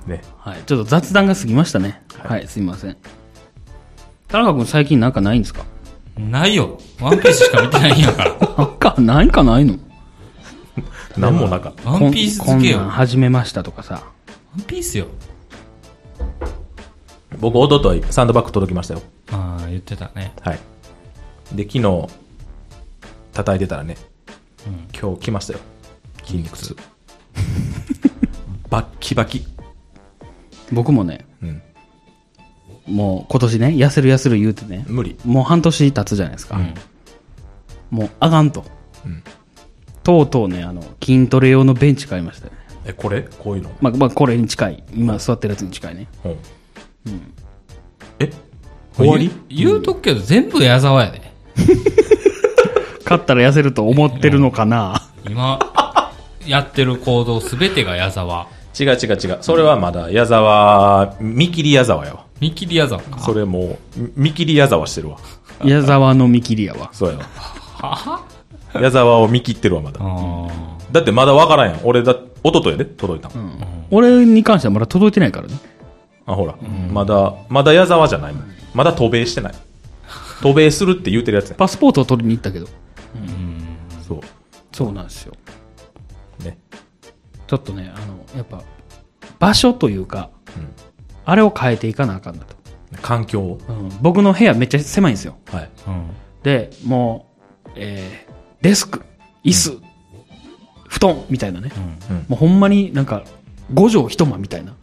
[0.08, 0.22] ね。
[0.38, 0.64] はい。
[0.66, 2.02] ちょっと雑談が過ぎましたね。
[2.20, 2.98] はい、すいません。
[4.28, 5.64] 田中君最近なんかないんですか？
[6.18, 6.80] ないよ。
[7.02, 8.38] ワンピースしか見てないんやから。
[8.58, 9.78] なんか、ないかないの？
[11.18, 11.90] なんもなかった。
[11.90, 12.78] ワンピースこん付けよ。
[12.80, 14.04] こんなんワ始めましたとかさ。
[14.58, 15.08] ンピースよ。
[17.40, 19.02] 僕、おととい、サンドバッグ届きましたよ。
[19.32, 20.34] ああ、言ってたね。
[20.42, 20.60] はい。
[21.54, 22.08] で、昨日、
[23.34, 23.98] 叩いてたらね、
[25.00, 25.60] 今日来ましたよ。
[26.24, 26.76] 筋肉痛。
[28.70, 29.46] バッキバキ。
[30.72, 31.62] 僕もね、うん。
[32.88, 35.18] もう今年ね、痩せる痩せる言うてね、無理。
[35.26, 36.58] もう半年経つじゃないですか。
[36.58, 36.74] うん。
[37.92, 38.66] もうあかんと。
[39.06, 39.24] うん
[40.04, 42.52] とうとうね、あの、筋トレ用のベンチ買いましたね。
[42.86, 43.22] え、これ？
[43.40, 43.72] こういうの？
[43.80, 44.84] まあ、まあ、これに近い。
[44.94, 46.08] 今座ってるやつに近いね。
[46.26, 46.36] うん。
[48.20, 48.30] え？
[48.98, 49.32] 終わり？
[49.48, 51.22] 言う言うとくけど、全部矢沢やで。
[53.06, 55.10] 勝ったら痩せると思ってるのかな。
[55.26, 55.58] 今、
[56.46, 58.48] やってる行動すべてが矢沢。
[58.78, 59.38] 違う違う違う。
[59.40, 62.23] それはまだ矢沢、見切り矢沢やわ。
[62.40, 63.20] 見切り矢沢か。
[63.20, 65.18] それもう、み見切り矢沢してるわ。
[65.64, 66.90] 矢沢の見切りやわ。
[66.92, 68.22] そうやわ。
[68.82, 70.00] 矢沢を見切ってるわ、まだ。
[70.02, 70.48] あ
[70.92, 71.82] だってまだわからんやん。
[71.84, 73.58] 俺だ、おとといで届いたの。
[73.92, 75.56] 俺に関してはまだ届いてないからね。
[76.26, 76.56] あ、ほら。
[76.92, 78.46] まだ、まだ矢沢じゃないもん。
[78.74, 79.54] まだ渡米してない。
[80.42, 81.56] 渡米するって言うてるやつや。
[81.56, 82.68] パスポートを取りに行ったけど。
[84.08, 84.20] そう。
[84.72, 85.34] そうなんですよ。
[86.44, 86.58] ね。
[87.48, 88.62] ちょっとね、あの、やっぱ、
[89.40, 90.30] 場所というか、
[91.26, 92.56] あれを変えていかなあかんなと。
[93.02, 93.60] 環境を。
[93.68, 95.38] うん僕の部屋めっちゃ狭いんですよ。
[95.52, 95.70] はい。
[95.88, 95.92] あ。
[95.92, 96.10] うん。
[96.44, 97.28] で、も
[97.68, 99.02] う、えー、デスク、
[99.44, 99.80] 椅子、
[100.88, 101.72] 布団みたいなね。
[102.10, 103.24] うんもうほんまになんか、
[103.74, 104.76] 五畳一間みたいな。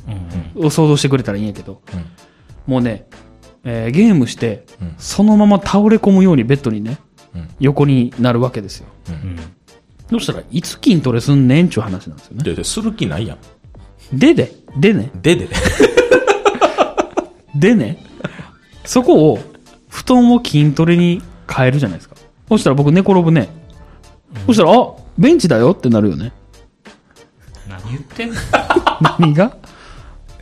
[0.57, 0.67] うん。
[0.67, 2.05] を想像してくれたらいいんやけど、うん
[2.67, 3.07] もうね、
[3.65, 6.99] えーゲームして、うんそのまま倒れ込むようにベッドにね、
[7.35, 8.87] うん横になるわけですよ。
[9.09, 9.39] うん。
[10.11, 12.43] そしたらいつ筋トレすんねんちゅう話なんですよね。
[12.43, 14.19] で、でする気ないやん。
[14.19, 15.49] でで、でね、でで。
[17.55, 17.99] でね、
[18.85, 19.39] そこを、
[19.89, 21.21] 布団を筋トレに
[21.53, 22.17] 変えるじゃないですか。
[22.49, 23.49] そしたら僕寝転ぶね。
[24.47, 26.33] そしたら、あ、ベンチだよってなるよね。
[27.69, 28.37] 何言ってんの？
[29.19, 29.57] 何が？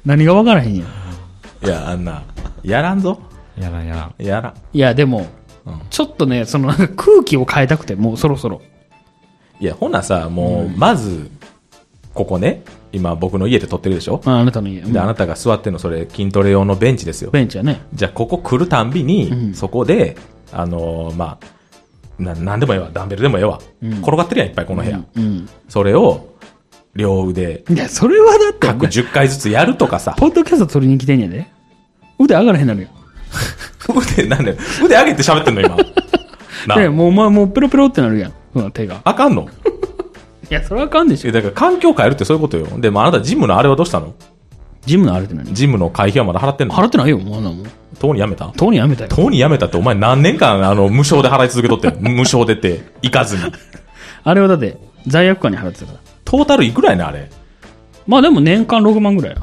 [0.05, 1.66] 何がわからへんやん。
[1.66, 2.23] いや、あんな、
[2.62, 3.21] やらんぞ。
[3.59, 4.14] やらんやらん。
[4.27, 4.55] やらん。
[4.73, 5.27] いや、でも、
[5.66, 8.62] うんちょっとね、その空気を変えたくて、もうそろそろ。
[9.61, 11.31] いや、ほなさ、もう、まず、
[12.14, 14.20] ここね、今僕の家で撮ってるでしょ？
[14.24, 14.81] ああなたの家。
[14.81, 17.31] で、あなたが座ってんの、それ、筋トレ用のベンチですよ。
[17.31, 17.83] ベンチやね。
[17.94, 20.16] じゃあ、ここ来るたんびに、うんそこで、
[20.53, 21.38] あのーま
[22.18, 23.61] あ、な、なんでもええわ、ダンベルでもええわ。
[23.83, 25.01] うん転がってるやん、いっぱいこの部屋。
[25.16, 25.48] うん。
[25.68, 26.29] それを、
[26.94, 30.14] 両腕、いや、それはだって、各10回ずつやるとかさ。
[30.18, 31.46] ポッドキャスト取りに来てんやで。
[32.18, 32.88] 腕上がらへんなるよ。
[34.16, 35.77] 腕、なんで、腕上げて喋ってんの、今。
[36.66, 38.70] なで、もう、まあ、もう、ペロペロってなるやん。
[38.72, 39.01] 手が。
[39.05, 39.46] あかんの？
[40.51, 41.29] いや、それはあかんでしょ。
[41.29, 42.67] えだから環境変えるってそういうことよ。
[42.79, 44.15] でもあなたジムのあれはどうしたの？
[44.87, 45.53] ジムのあれって何？
[45.55, 47.67] ジムの会費はまだ払ってんの払ってないよ、もうあんなもん。
[47.99, 48.47] とうにやめた？
[48.49, 49.09] とうにやめたよ。
[49.11, 53.43] とうにやめたってお前何年間あの無償で払い続けとってん 無償でって行かずに。
[54.25, 55.99] あれはだって、罪悪感に払ってたから。
[56.25, 57.31] トータルいくらやねんあれ？
[58.07, 59.43] まあでも年間6万ぐらいよ。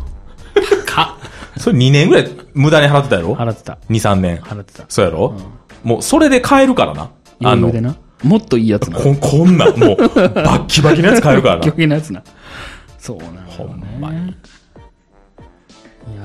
[1.57, 3.33] それ2年ぐらい無駄に払ってたやろ？
[3.33, 3.77] 払ってた。
[3.89, 4.37] ?2、3年。
[4.39, 4.83] 払ってた。
[4.89, 5.33] そうやろ、
[5.83, 7.03] もうそれで買えるからな。
[7.03, 7.95] あの余裕で、な。
[8.25, 8.97] もっといいやつな。
[8.97, 10.07] こ、こんなん、もう、バ
[10.59, 11.71] ッキバキのやつ買えるからな巨。
[11.77, 12.23] 大なやつな。
[12.97, 13.97] そうなのほよね。
[13.97, 14.31] んまに。
[14.31, 14.33] い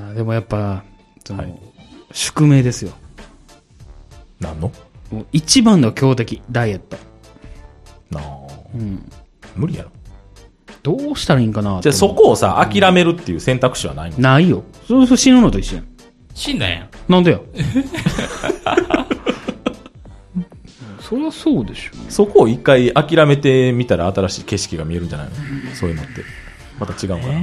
[0.09, 0.83] やでもやっぱ、
[1.25, 1.55] その、はい
[2.13, 2.91] 宿命ですよ。
[4.41, 4.73] なんの？
[5.13, 6.97] もう一番の強敵、ダイエット。
[8.11, 8.25] なあ
[8.75, 9.09] うん。
[9.55, 9.91] 無理やろ。
[10.83, 14.19] どうしたらいいんかなじゃあそこをさ、諦めるっていう選択肢はないの？
[14.19, 14.65] ないよ。
[14.89, 15.87] そうそう死ぬのと一緒やん。
[16.35, 16.89] 死んだやん。
[17.09, 17.45] なんでよ。
[21.11, 21.91] そりゃそうでしょ。
[22.09, 25.35] そこを一回諦めてみたら新しい景色が見えるんじゃないの？
[25.75, 26.23] そういうのって。
[26.79, 27.41] また違うかな？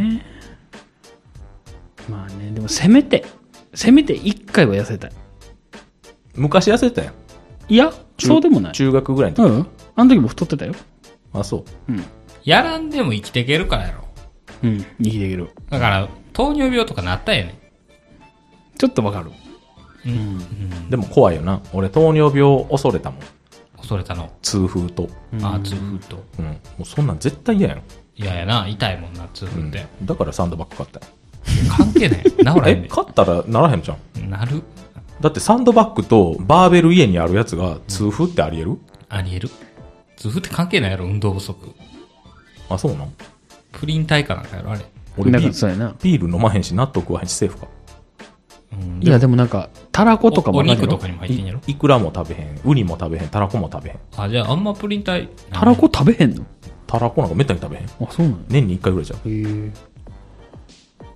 [2.09, 3.25] まあね、でもせめて、
[3.73, 5.11] せめて一回は痩せたい。
[6.35, 7.13] 昔痩せてたやん。
[7.67, 8.71] いや、中そうでもない。
[8.71, 9.43] 中学ぐらいの時。
[9.43, 9.67] うん。
[9.97, 10.73] あの時も太ってたよ。
[11.33, 11.65] あ、そう。
[12.45, 14.05] やらんでも生きていけるからやろ。
[14.63, 14.77] うん。
[14.79, 15.49] 生きていける。
[15.69, 17.59] だから、糖尿病とかなったんやね
[18.77, 19.31] ちょっとわかる。
[20.05, 20.89] うん。
[20.89, 21.61] でも怖いよな。
[21.73, 23.19] 俺糖尿病恐れたもん。
[23.87, 24.29] 恐れたの。
[24.41, 25.09] 痛風と。
[25.41, 26.23] あ、痛風と。
[26.39, 26.45] うん。
[26.45, 27.81] もうそんなん絶対嫌やん。
[28.15, 29.85] 嫌やな、痛いもんな、痛風って。
[30.03, 31.05] だからサンドバッグ買ったよ
[31.77, 32.23] 関係ない。
[32.23, 32.87] 治らへんえ、で。
[32.89, 34.29] 買ったらならへんじゃん。
[34.29, 34.61] なる
[35.21, 38.79] だってサンドバッグとバーベル家にあるやつが痛風ってあり得る？
[39.09, 39.49] あり得る。
[40.17, 41.73] 痛風って関係ないやろ、運動不足。
[42.69, 43.13] あ、そうなん？
[43.71, 44.81] プリン体かなんかやろ、あれ。
[45.17, 45.95] 俺ビーかそうやな。
[46.01, 47.67] ビール飲まへんし、納豆食わへんし、セーフか。
[48.79, 51.61] うんいや、でもなんか、たらことかおもお肉とかにも入ってんやろ？
[51.67, 52.59] いくらも食べへん。
[52.63, 53.29] ウニも食べへん。
[53.29, 53.99] たらこも食べへん。
[54.17, 55.29] あ、じゃああんまプリン体。
[55.51, 56.45] たらこ食べへんの？
[56.85, 57.85] たらこなんかめったに食べへん。
[57.85, 59.19] あ、そうなの年に一回ぐらいじゃん。
[59.25, 59.71] へ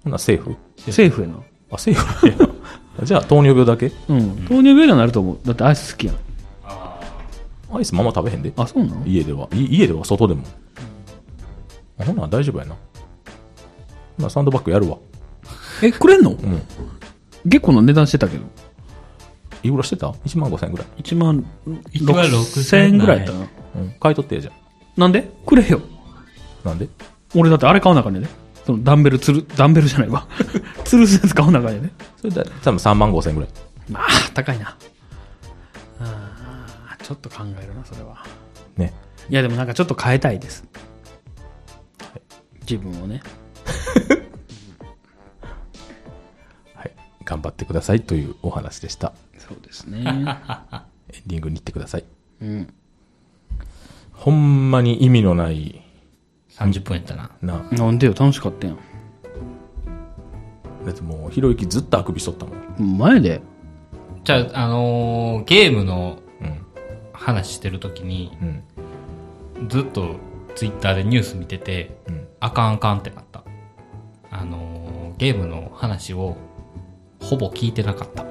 [0.04, 0.56] ほな、セーフ？
[0.88, 0.92] え。
[0.92, 1.36] セーフやな。
[1.72, 2.38] あ、セーフいや
[3.06, 3.92] じゃあ、糖尿病だけ？
[4.10, 4.46] うん。
[4.48, 5.40] 糖尿病にはなると思う。
[5.46, 6.16] だってアイス好きやん。
[7.74, 8.52] アイスまま食べへんで。
[8.58, 9.06] あ、そうなの？
[9.06, 9.48] 家では。
[9.54, 10.44] い家では外でも。
[12.00, 12.76] あほな、大丈夫やな。
[14.18, 14.98] ほな、サンドバッグやるわ。
[15.82, 16.32] え、くれんの？
[16.32, 16.62] うん。
[17.46, 18.44] 結構の値段してたけど。
[19.64, 20.88] いくらしてた ?1 万5千円ぐらい。
[21.02, 21.46] 1万
[21.92, 23.40] 1万6000円ぐらいやったな。
[23.76, 23.92] うん。
[24.00, 24.54] 買い取ってえじゃん。
[24.98, 25.30] なんで？
[25.46, 25.82] くれよ。
[26.64, 26.88] なんで？
[27.36, 28.30] 俺だってあれ買わなあかんねんで。
[28.66, 30.28] そのダンベルつる、ダンベルじゃないわ。
[30.86, 31.92] 吊るすやつ買わなあかんねんで。
[32.18, 33.50] それで、多分3万5千円ぐらい。
[33.90, 34.76] まあ、高いな。
[36.00, 38.24] あーちょっと考えるな、それは。
[38.78, 38.94] ね。
[39.30, 40.64] いや、でもなんかちょっと変えたいです。
[42.62, 43.22] 自分をね。
[47.32, 49.14] 頑張ってくださいというお話でした。
[49.38, 50.00] そうですね。
[51.14, 52.04] エンディングに行ってください。
[52.42, 52.74] うん。
[54.12, 55.82] ほんまに意味のない、
[56.50, 57.32] 30分やったな。
[57.42, 57.62] な。
[57.72, 58.78] なんでよ、楽しかったやん。
[60.86, 62.54] だってもう、ひろゆきずっとあくびしとったも
[62.86, 62.98] ん。
[62.98, 63.42] 前で？
[64.26, 66.66] じゃあ、あのーゲームのうん。
[67.14, 68.38] 話してる時に、
[69.58, 69.70] うん。
[69.70, 70.18] ずっと
[70.56, 72.28] ツイッターでニュース見てて、うん。
[72.42, 73.46] あかんあかんってなった。
[74.30, 76.36] あのーゲームの話を
[77.22, 78.26] ほぼ聞いてなかった。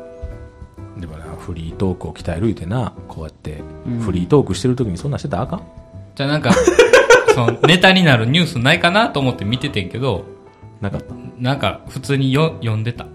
[1.00, 3.62] でもな、フリートークを鍛える言うてな、こうやって、
[4.02, 5.62] フリートークしてる時にそんなんしてたらあかん
[6.14, 6.52] じゃあなんか、
[7.34, 10.24] そのネタになるニュースないかなと思って見ててんけど、
[10.80, 11.14] なかった。
[11.38, 13.06] なんか普通によ読んでた。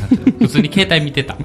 [0.00, 0.32] なんていうの？
[0.46, 1.36] 普通に携帯見てた。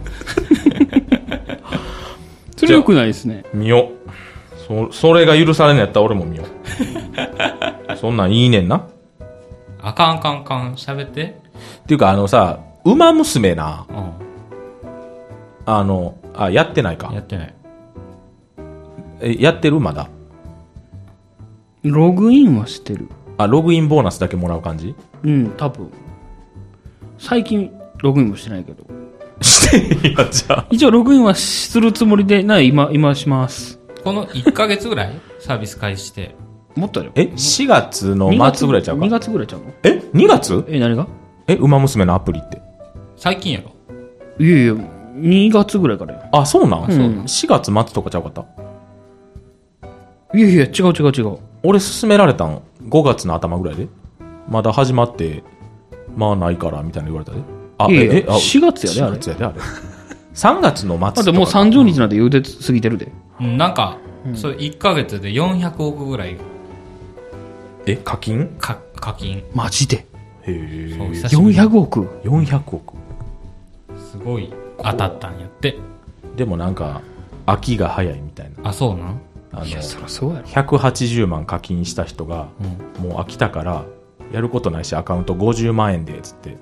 [2.56, 3.44] それ良くないですね。
[3.54, 4.10] 見よう。
[4.68, 7.98] そ、それが許されんのやったら俺も見よう。
[7.98, 8.78] そんなんいいねんな。
[8.78, 8.82] っ
[9.82, 11.38] あかんあかんあかん、喋って。
[11.88, 13.94] ていうかあのさ、馬娘な、う
[15.66, 17.14] あの、あ、やってないかん。
[17.14, 17.22] や。
[17.22, 17.54] ってない。
[19.22, 20.08] え、やってるまだ？
[21.84, 23.08] ログインはしてる。
[23.38, 24.96] あ、ログインボーナスだけもらう感じ？
[25.24, 25.90] うん、多分。
[27.18, 28.84] 最近、ログインもしてないけど。
[29.42, 29.70] し
[30.02, 30.66] ていや、じゃあ。
[30.72, 33.80] 一応、ログインはするつもりで、な、今、今します。
[34.04, 35.20] この1ヶ月ぐらい？
[35.40, 36.36] サービス開始して。
[36.76, 37.12] もっとやろ。
[37.16, 39.66] え、4月の末ぐらいちゃうか ?2 月ぐらいちゃうの？
[39.84, 40.66] え ?2 月？
[40.70, 41.08] え、何が？
[41.48, 42.62] え、馬娘のアプリって。
[43.20, 43.72] 最近やろ？
[44.40, 46.30] いやいや、2月ぐらいからや。
[46.32, 48.46] あ、そうなん、そうなん ?4 月末とかちゃうかった？
[50.38, 51.38] いやいや、違う違う違う。
[51.64, 53.88] 俺勧められたん？5月の頭ぐらいで？
[54.48, 55.44] まだ始まって、
[56.16, 57.42] まあないから、みたいな言われたで。
[57.78, 59.60] あ、いやいやあ4月やであれ4月やで、あれ。
[60.34, 61.12] 3月の末とか。
[61.12, 63.12] だってもう30日なんて言うて過ぎてるで。
[63.42, 63.98] うん、なんか、
[64.34, 66.38] それ1ヶ月で400億ぐらい
[67.86, 68.48] え、課金？
[68.60, 69.44] か課金。
[69.54, 69.98] マジで？
[69.98, 70.06] へ
[70.48, 70.96] え。
[70.98, 72.94] そう久しぶりに400億？400億。
[74.20, 74.54] すごい
[74.84, 75.78] 当たったんやって。
[76.36, 77.02] でもなんか、
[77.46, 78.70] 飽きが早いみたいな。
[78.70, 79.22] あ、そうなん？
[79.52, 80.48] あのいや、そりゃそうやろ。
[80.48, 82.48] 180万課金した人が、
[83.00, 83.84] もう飽きたから、
[84.32, 86.58] やることないし、アカウント50万円で、つって、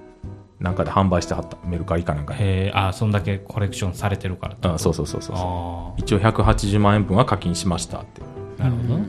[0.60, 1.58] なんかで販売してはった。
[1.68, 2.40] メルカリかなんかで。
[2.40, 5.36] へえ、あ、そんだけコレクションされてるからってあそうそうそうそう。
[5.36, 8.22] あ一応180万円分は課金しましたって。
[8.60, 9.00] あ、なるほど。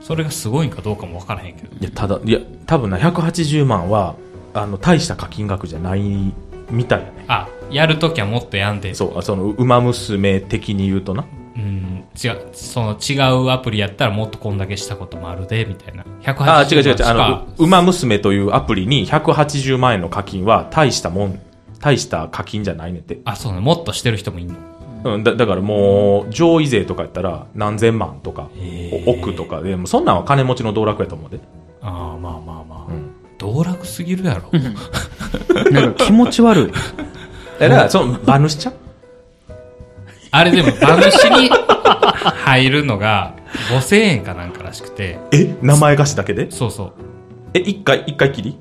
[0.00, 1.74] それがすごいんかどうかもわからへんけど。
[1.80, 4.14] いや、ただ、いや、多分な、180万は、
[4.54, 6.32] あの、大した課金額じゃない
[6.70, 7.24] みたいやね。
[7.28, 8.94] あ、やるときはもっとやんで。
[8.94, 11.24] そう、あその、馬娘的に言うとな。
[11.56, 16.04] うん、違う、その違うアプリやったらもっとこんだけしたこともあるで、みたいな。
[16.22, 17.04] 180あ、違う違う違う。
[17.04, 21.40] あ万の、馬娘というアプリに180万円の課金は大したもん、
[21.80, 23.20] 大した課金じゃないねんて。
[23.24, 23.60] あ、そうね。
[23.60, 24.54] もっとしてる人もいんの。
[25.04, 28.50] うん、だだからもう、上位税とかやったら何千万とか、
[29.06, 31.40] 億とかで、もうそんなんは金持ちの道楽やと思うで。
[31.82, 32.92] ああ、まあまあまあ。
[32.92, 33.07] うん
[33.52, 34.50] 道楽すぎるやろ。
[35.70, 36.72] なんか気持ち悪い。
[37.58, 38.74] だから、その、馬主ちゃん？
[40.30, 43.34] あれでも、馬主に入るのが
[43.72, 46.50] 5000円かなんからしくて、え名前貸しだけで？
[46.50, 46.92] そうそう。
[47.54, 48.58] え、一回、一回きり？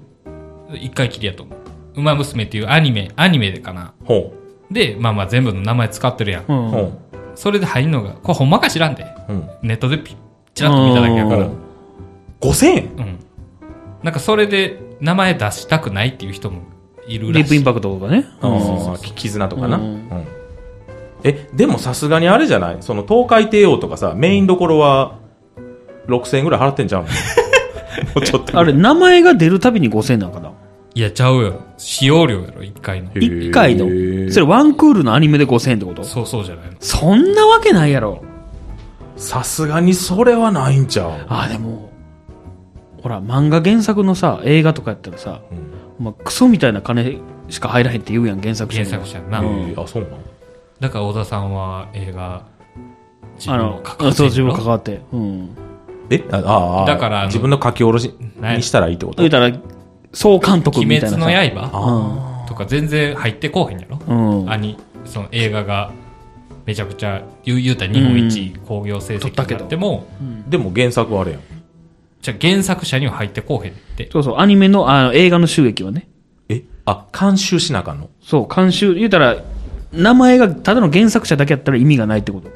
[0.73, 1.57] 一回きりやと思う。
[1.99, 3.93] 馬娘っていうアニメ、アニメでかな。
[4.05, 4.33] ほ
[4.71, 6.43] で、まあまあ全部の名前使ってるやん。
[6.43, 6.45] う。
[6.47, 6.69] うん。
[6.69, 6.91] ほう。
[7.35, 9.05] それで入るのが、これほんまか知らんで。
[9.29, 9.49] うん。
[9.61, 10.15] ネットでピッ、
[10.53, 11.41] チラッと見ただけやから。
[11.41, 11.51] う
[12.41, 12.83] 5000円？
[12.97, 13.19] うん。
[14.03, 16.61] なんかそれで名前出したくないっていう人も
[17.07, 17.39] いるらしい。
[17.39, 18.25] ディープインパクトとかね。
[18.41, 19.77] ああ、き絆とかな。
[19.77, 20.27] ううんん。
[21.23, 22.77] え、でもさすがにあれじゃない？
[22.81, 25.17] その東海帝王とかさ、メインどころは
[26.07, 27.07] 6000円ぐらい払ってんじゃん も
[28.17, 28.57] うちょっと。
[28.57, 30.51] あれ、名前が出るたびに5000なんかな？
[30.93, 31.61] いや、ちゃうよ。
[31.77, 33.09] 使用料やろ、一回の。
[33.09, 33.85] へー1回の。
[34.31, 36.03] それワンクールのアニメで5000ってこと？
[36.03, 36.71] そうそうじゃないの。
[36.79, 38.21] そんなわけないやろ。
[39.15, 41.89] さすがにそれはないんちゃうあ、でも、
[43.01, 46.05] ほら、漫画原作のさ、映画とかやったらさ、うん。
[46.05, 49.39] まあ、クソみたいな金しか入らへんって言うやん、原作者原作者な。
[49.39, 50.17] へーあ、そうなの？
[50.79, 52.45] だから小田さんは映画、
[53.37, 55.01] 自あの分を関わってそう、自分わ関わって。
[55.11, 55.49] うん。
[56.09, 56.23] え？
[56.31, 59.17] あああ、だから自分の書き下ろしにしたらいいってこと？
[59.17, 59.51] 言うたら、
[60.13, 61.23] 総監督み鬼たいなさ。
[61.23, 61.69] 滅の刃
[62.43, 63.99] あとか全然入ってこうへんやろ？
[64.07, 64.49] うん。
[64.51, 65.91] アニ、その映画が
[66.65, 71.41] めちゃくちゃ、言う言うたら日本一興行成績になっても、ーでも原作はあれやん。
[72.27, 74.09] じゃあ原作者には入ってこうへんって。
[74.11, 76.09] そうそう、アニメの、あの映画の収益はね。
[76.49, 76.63] え？
[76.85, 78.09] あ、監修しなあかんの？
[78.21, 79.37] そう、監修、言うたら、
[79.93, 82.49] 名前がただの原作者だけやったら意味がないってこと。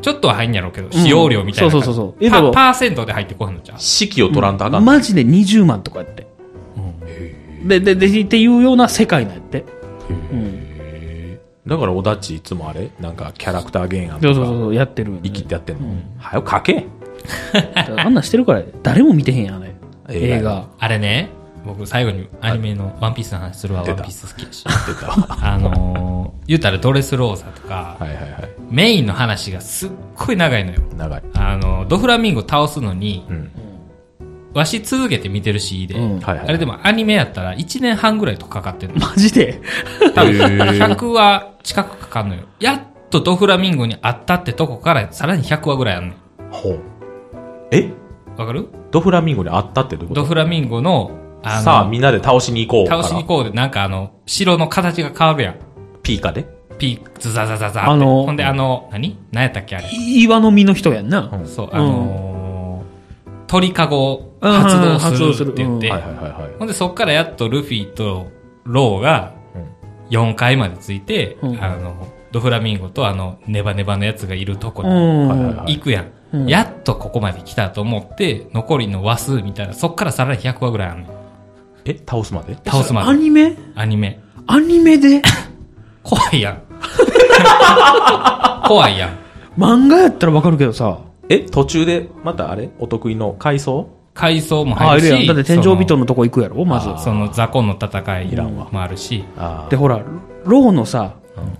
[0.00, 1.70] ちょっとは入んやろうけど、使用料みたいな。
[1.70, 3.78] そうそうそうそうパパーセントで入ってこへんのじゃん。
[3.78, 6.26] 式を取らんとあかんの、マジで20万とかやって。
[7.64, 9.66] で、で、で、っていうような世界なんやって。
[11.66, 12.90] だから、オダッチいつもあれ？
[13.00, 15.88] なんか、キャラクター原案そうとか、そうそう、やってるよね生きてやってんの？
[16.18, 16.86] はよ、書け
[17.96, 19.74] あんなんしてるから、誰も見てへんやん、あれ。
[20.10, 20.66] 映画。
[20.78, 21.30] あれね、
[21.64, 24.64] 僕最後にアニメのワンピースの話するわ、ワンピース好きやし。
[24.68, 28.30] あのー、言うたらドレスローザとか、はいはいはい。
[28.70, 30.80] メインの話がすっごい長いのよ。
[30.96, 31.22] 長い。
[31.34, 33.50] あの、ドフラミンゴ倒すのに、うん。
[34.54, 39.00] わし続けて見てるしで、うんあれでもアニメやったら1年半ぐらいとかかってるの。
[39.04, 39.60] マジで？
[40.14, 42.42] 多分へー100話近くかかんのよ。
[42.60, 46.14] やっとドフラミンゴに会ったってとこからさらに100話ぐらいあんねん。
[46.52, 46.80] ほう。
[47.70, 47.90] え？
[48.36, 48.68] わかる？
[48.90, 50.20] ドフラミンゴに会ったってどういうこと？
[50.22, 51.10] ドフラミンゴの、
[51.42, 53.02] あの、さあ、みんなで倒しに行こうから。
[53.02, 55.56] 倒しに行こうで、なんかあの、城の形が変わるやん。
[56.02, 56.46] ピーカで？
[56.78, 57.90] ピーク、ズザザザザって。
[57.90, 59.18] あのほんであの、何？
[59.30, 59.88] 何やったっけあれ？
[59.92, 61.30] 岩の実の人やんな。
[61.32, 66.58] うんそう、あのー、鳥かごを発動するって言って、はいはいはいはい。
[66.58, 68.26] ほんでそっからやっとルフィと
[68.64, 69.34] ローが
[70.10, 76.04] 4階までついて、うんあの、ドフラミンゴとあの、ネバネバのやつがいるとこうに行くやん。
[76.06, 76.14] うん
[76.48, 81.06] やっとここまで来たと思って、残りの話数みたいな、そっからさらに100話ぐらいあるの。
[81.84, 82.56] え、倒すまで？
[82.56, 83.10] 倒すまで。
[83.10, 83.56] アニメ？
[83.76, 84.18] アニメ。
[84.48, 85.22] アニメで？
[86.02, 86.62] 怖いやん。
[88.66, 89.10] 怖いやん。
[89.56, 90.98] 漫画やったらわかるけどさ。
[91.28, 92.68] え、途中で、またあれ？
[92.80, 95.06] お得意の階層階層もあ、入るし。
[95.06, 95.36] いるやん。
[95.36, 97.04] だって天井人のとこ行くやろ、まず。
[97.04, 99.24] その雑魚の戦いいらんわもあるし。
[99.38, 100.00] あで、ほら、
[100.44, 101.14] ローのさ、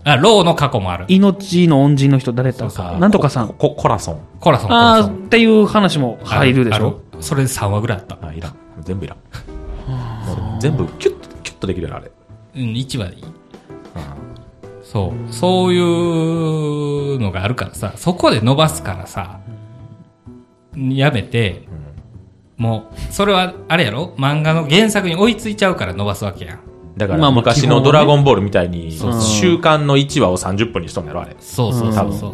[0.05, 1.05] あ、ローの過去もある。
[1.09, 3.49] 命の恩人の人誰やったそうそうなんとかさん。
[3.49, 4.21] こ、コラソン。
[4.41, 5.15] コラソン、コあーラソン。
[5.15, 8.19] っていう話も入るでしあょるそれで3話ぐらいあった。
[8.27, 8.57] あ、いらん。
[8.83, 9.19] 全部いらん。
[10.61, 12.11] 全部、キュッと、キュッとできるやろ、あれ。
[12.57, 13.25] うん、1話でいい。
[13.97, 14.15] あ
[14.83, 15.33] そう。
[15.33, 19.41] そういうのがあるからさ、そこで伸ばすからさ、
[20.77, 21.63] やめて、
[22.57, 24.15] もう、それは、あれやろ？
[24.17, 26.59] 漫画の原作に追いついちゃうから伸ばすわけやん。
[26.97, 31.37] だから、昔のドラゴンボールみたいに、週間の1話を30分にしとんやろ、あれ。
[31.41, 32.33] そうそうそうそう。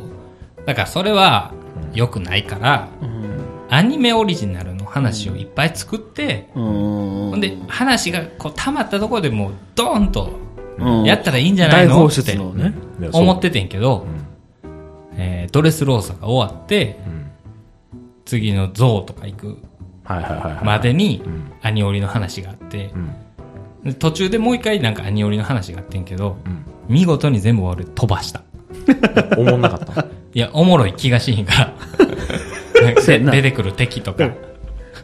[0.66, 1.52] だからそれは、
[1.94, 2.88] 良くないから、
[3.70, 6.48] アニメオリジナルの話をいっぱい作って。
[6.54, 10.30] ほんで、話がこう溜まったところでもう、ドーンと、
[10.78, 11.04] うん。
[11.04, 12.06] やったらいいんじゃないの？
[12.06, 12.38] って
[13.12, 14.06] 思っててんけど、
[15.16, 17.30] えードレスローザが終わって、ん。
[18.24, 19.58] 次のゾウとか行く。
[20.64, 22.92] までにん、アニオリの話があって
[23.98, 26.64] 途中でもう一回なんかアニオリの話があってんけど、うん。
[26.88, 28.42] 見事に全部俺飛ばした。
[29.36, 30.06] おもんなかった。
[30.34, 31.74] いや、おもろい気がしへんから。
[33.32, 34.30] 出てくる敵とか。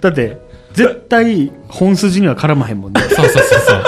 [0.01, 0.39] だって、
[0.73, 3.01] 絶対本筋には絡まへんもんね。
[3.01, 3.83] そうそうそうそう。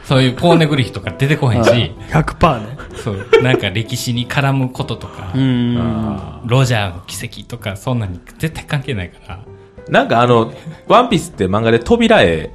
[0.04, 1.70] そういうポーネグリフとか出てこへんし、
[2.10, 2.66] 100%ね。
[2.96, 5.32] そう、なんか歴史に絡むこととか
[6.44, 9.38] ロジャーの奇跡とか、そんなに絶対関係ないから。
[9.88, 10.52] ーなんかあの、
[10.88, 12.50] ワンピースって漫画で扉絵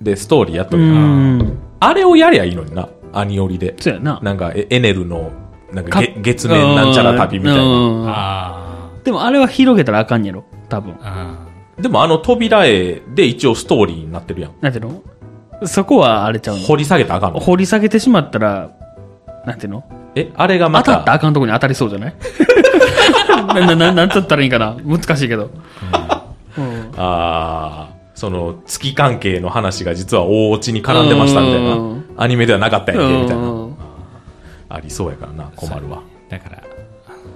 [0.00, 1.58] でストーリーやっとうるやんーん。
[1.80, 2.88] あれをやりゃいいのにな。
[3.12, 3.74] アニオリで。
[3.78, 4.18] そうやな。
[4.22, 5.30] なんか、えエネルの、
[5.72, 7.62] なんか月面なんちゃら旅みたいな。
[7.62, 7.66] う
[8.04, 8.60] んあ
[9.04, 10.44] でもあれは広げたらあかんやろ。
[10.68, 10.94] 多分。
[11.02, 11.46] あ。
[11.78, 14.52] あでもあの扉絵で一応ストーリーになってるやん。
[14.60, 15.02] なんていうの？
[15.66, 16.62] そこはあれちゃうの？
[16.64, 17.40] 掘り下げたらあかんの？
[17.40, 18.70] 掘り下げてしまったら、
[19.46, 19.84] なんていうの？
[20.14, 22.14] え、あれがま当たったあかんとこに当たりそうじゃない？
[23.54, 24.76] な、な、ななんつったらいいんかな？
[24.84, 25.50] 難しいけど。
[26.56, 32.04] うんあーその、月関係の話が実は大落ちに絡んでましたみたいなうん。
[32.16, 33.42] アニメではなかったんやで、みたいな。
[33.42, 33.64] うん
[34.66, 36.02] ありそうやからな、困るわ。
[36.28, 36.62] だから、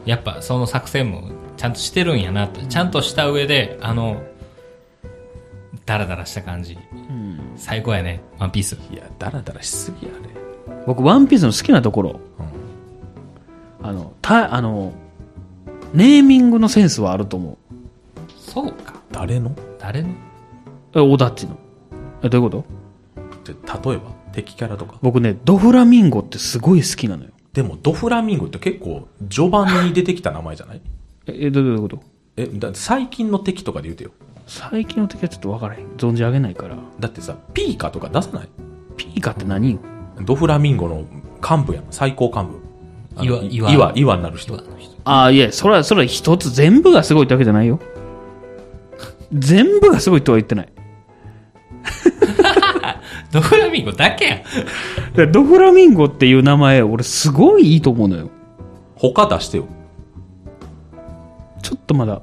[0.05, 2.61] やっぱその作戦もちゃんとしてるんやなと。
[2.67, 4.23] ちゃんとした上で、あの、
[5.87, 6.77] ダラダラした感じ。
[7.57, 8.77] 最高やね、ワンピース。
[8.93, 10.31] いや、ダラダラしすぎやね。
[10.85, 12.21] 僕、ワンピースの好きなところ、
[13.83, 14.93] あの、た、あの、
[15.93, 17.57] ネーミングのセンスはあると思
[18.37, 18.95] そうか。
[19.13, 19.55] 誰の？
[19.79, 20.09] 誰の？
[20.09, 20.13] う。
[20.95, 21.57] え、オダッチの。
[22.23, 22.65] え、どういうこと？
[23.45, 24.99] じゃ例えば、敵キャラとか？
[25.03, 27.31] 僕ね、ドフラミンゴってすごい好きなのよ。
[27.53, 30.81] でも、ドフラミンゴって結構、序盤に出てきた名前じゃない？
[31.27, 32.01] え、えどういうこと？
[32.37, 34.11] え、だ最近の敵とかで言うてよ。
[34.47, 35.87] 最近の敵はちょっと分からへん。
[35.97, 36.77] 存じ上げないから。
[36.99, 38.49] だってさ、ピーカとか出さない？
[38.97, 39.79] ピーカって何よ？
[40.23, 41.05] ドフラミンゴの
[41.43, 41.85] 幹部やん。
[41.91, 43.25] 最高幹部。
[43.25, 44.57] 岩岩岩、岩になる人。
[44.57, 44.67] 人。
[45.05, 47.81] ああ、いや、それは、それは一つ全部がすごいってわけじゃないよ。
[49.33, 50.69] 全部がすごいとは言ってない。
[53.33, 54.43] ドフラミンゴだけやん。
[55.15, 58.31] でドフラミンゴっていう名前、俺すごいいいと思うのよ。
[58.95, 59.67] 他出してよ。
[61.63, 62.23] ちょっとまだ。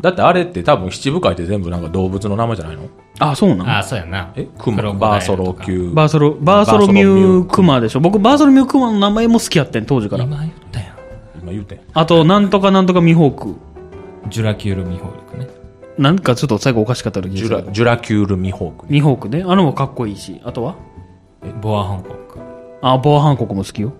[0.00, 2.82] だってあれって多分七武海って全部なんか動物の名前じゃないの？
[3.18, 4.32] あ、そうなのああ、そうやな。
[4.36, 5.90] えクマ、バーソロ級。
[5.92, 8.00] バーソロ、バーソロミュークマでしょ。
[8.00, 10.24] 僕、バーソロミュークマの名前も好きやってん、当時から。
[10.24, 10.88] 今言ったやん。
[11.42, 11.80] 今言うてん。
[11.94, 13.56] あと、なんとかなんとかミホーク。
[14.30, 15.50] ジュラキュールミホークね。
[15.98, 18.92] なんかちょっと最後おかしかった時ジュラ、ジュラキュールミホークね。
[18.92, 19.42] ミホークね。
[19.44, 20.40] あのもかっこいいし。
[20.44, 20.76] あとは？
[21.60, 22.38] ボアハンコック。
[22.80, 23.92] あ、ボアハンコックも好きよ。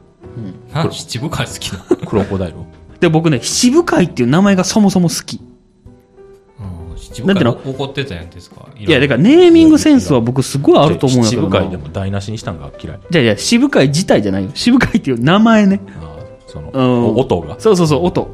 [0.73, 2.57] なん七部会好きなクロコダイル。
[3.01, 5.41] で、僕ね、七部会っていう名前がそもそも好き。
[6.97, 8.69] 七部会なんて怒ってたやんですか？
[8.77, 11.49] いや、だからネーミングセンスは僕すごいあると思うんだけどな。
[11.49, 13.01] 七部会でも台無しにしたんが嫌い。
[13.11, 14.51] じゃあいや、渋会自体じゃないよ。
[14.55, 15.81] 渋会っていう名前ね。
[16.01, 17.59] あーその、うん音が？
[17.59, 18.29] そうそうそう、音。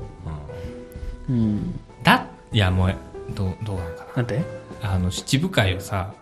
[2.02, 2.94] だいやもう
[3.34, 4.22] どうどうなのかな。
[4.22, 4.38] んて？
[4.82, 6.12] なあの七部会をさ、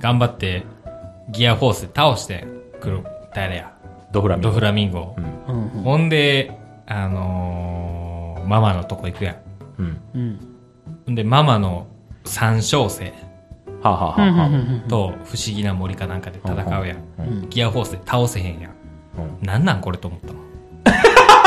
[0.00, 0.64] 頑張って
[1.30, 2.46] ギアフォースで倒して
[2.80, 3.04] くる
[3.34, 3.72] 誰や？
[4.12, 4.48] ドフラミンゴ。
[4.48, 4.98] ドフラミンゴ。
[5.00, 9.36] を、うんほんであのーママのとこ行くやん。
[9.78, 10.00] うん。
[10.14, 10.40] うん。
[11.06, 11.86] ほんでママの
[12.24, 13.12] 三小生。
[13.82, 14.88] はあ、はあはあはあ。
[14.88, 18.72] と不思議な森かなんかで戦うやん、ギアフォースで倒せへんやん、
[19.40, 19.46] うん。
[19.46, 20.40] なんなんこれと思ったの？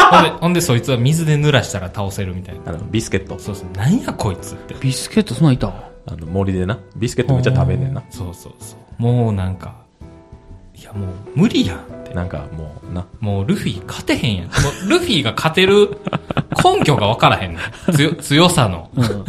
[0.09, 2.71] ほんでほんでそいつは水で濡らしたら倒せるみたいな。
[2.71, 3.37] あの、ビスケット。
[3.39, 3.71] そうそう。
[3.77, 4.75] なんやこいつって。
[4.79, 5.67] ビスケットそんなんいた？
[5.67, 6.79] あの、森でな。
[6.95, 8.03] ビスケットめっちゃ食べんねんな。
[8.09, 9.01] そうそうそう。
[9.01, 9.75] もうなんか
[10.75, 12.13] いやもう無理やんって。
[12.13, 13.05] なんかもうな。
[13.19, 14.47] もうルフィ勝てへんやん。
[14.47, 14.51] も
[14.85, 15.97] うルフィが勝てる
[16.63, 17.93] 根拠が分からへんねん。
[17.93, 18.89] 強強さの。
[18.95, 19.25] うん。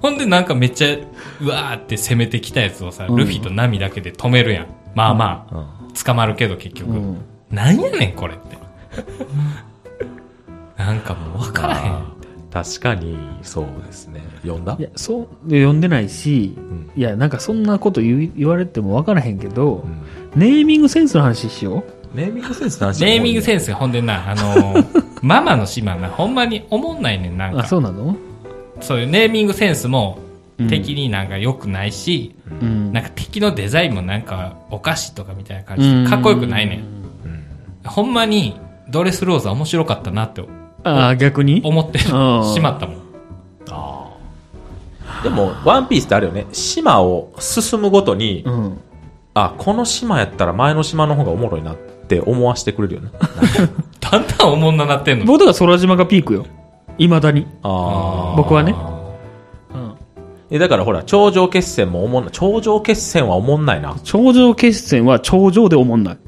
[0.00, 0.96] ほんでなんかめっちゃ
[1.40, 3.16] うわーって攻めてきたやつをさ、うん。
[3.16, 4.66] ルフィとナミだけで止めるやん。
[4.94, 5.60] まあまあ、う
[5.90, 5.92] ん。
[5.94, 7.18] 捕まるけど結局、うん。
[7.50, 8.58] なんやねんこれって
[10.76, 12.02] なんかもう分からへん。
[12.50, 14.22] 確かに、そうですね。
[14.42, 14.74] 読んだ？
[14.78, 16.90] いや、そう、読んでないし、ん。
[16.96, 19.84] いや、なんかそんなこと言い言われても分からへんけど、
[20.34, 20.40] うん。
[20.40, 21.84] ネーミングセンスの話しよ
[22.14, 23.04] ネーミングセンスの話？
[23.04, 24.30] ネーミングセンンスがほんでな。
[24.30, 27.58] あのー ママの島なほんまに思んないねんなんう。
[27.58, 28.16] あ、かそうなの？
[28.80, 30.18] そういうネーミングセンスも
[30.58, 32.92] うん敵になんか良くないし、うん。
[32.92, 36.82] なんか敵のデザインもなんかお菓子とかみたいな感じでかっこよくないねん。
[37.84, 38.54] ほんまに
[38.88, 40.42] ドレスローザ面白かったなって
[40.84, 41.60] ああ、逆に？
[41.64, 42.98] 思ってしうんまったもん。
[45.22, 46.46] でも、ワンピースってあるよね。
[46.52, 48.78] 島を進むごとに、うん。
[49.34, 53.10] あ、この島やったら前の島の方がおもろいなって思わせてくれるよね。
[54.00, 55.24] だんだんおもんななってんの。
[55.24, 56.46] 僕だから空島がピークよ。
[56.98, 57.48] 未だに。
[57.64, 59.12] あ僕はねあ
[59.74, 59.94] うん。
[60.50, 62.32] え、だからほら、頂上決戦もおもんない。
[62.32, 63.96] 頂上決戦はおもんないな。
[64.04, 66.18] 頂上決戦は頂上でおもんない。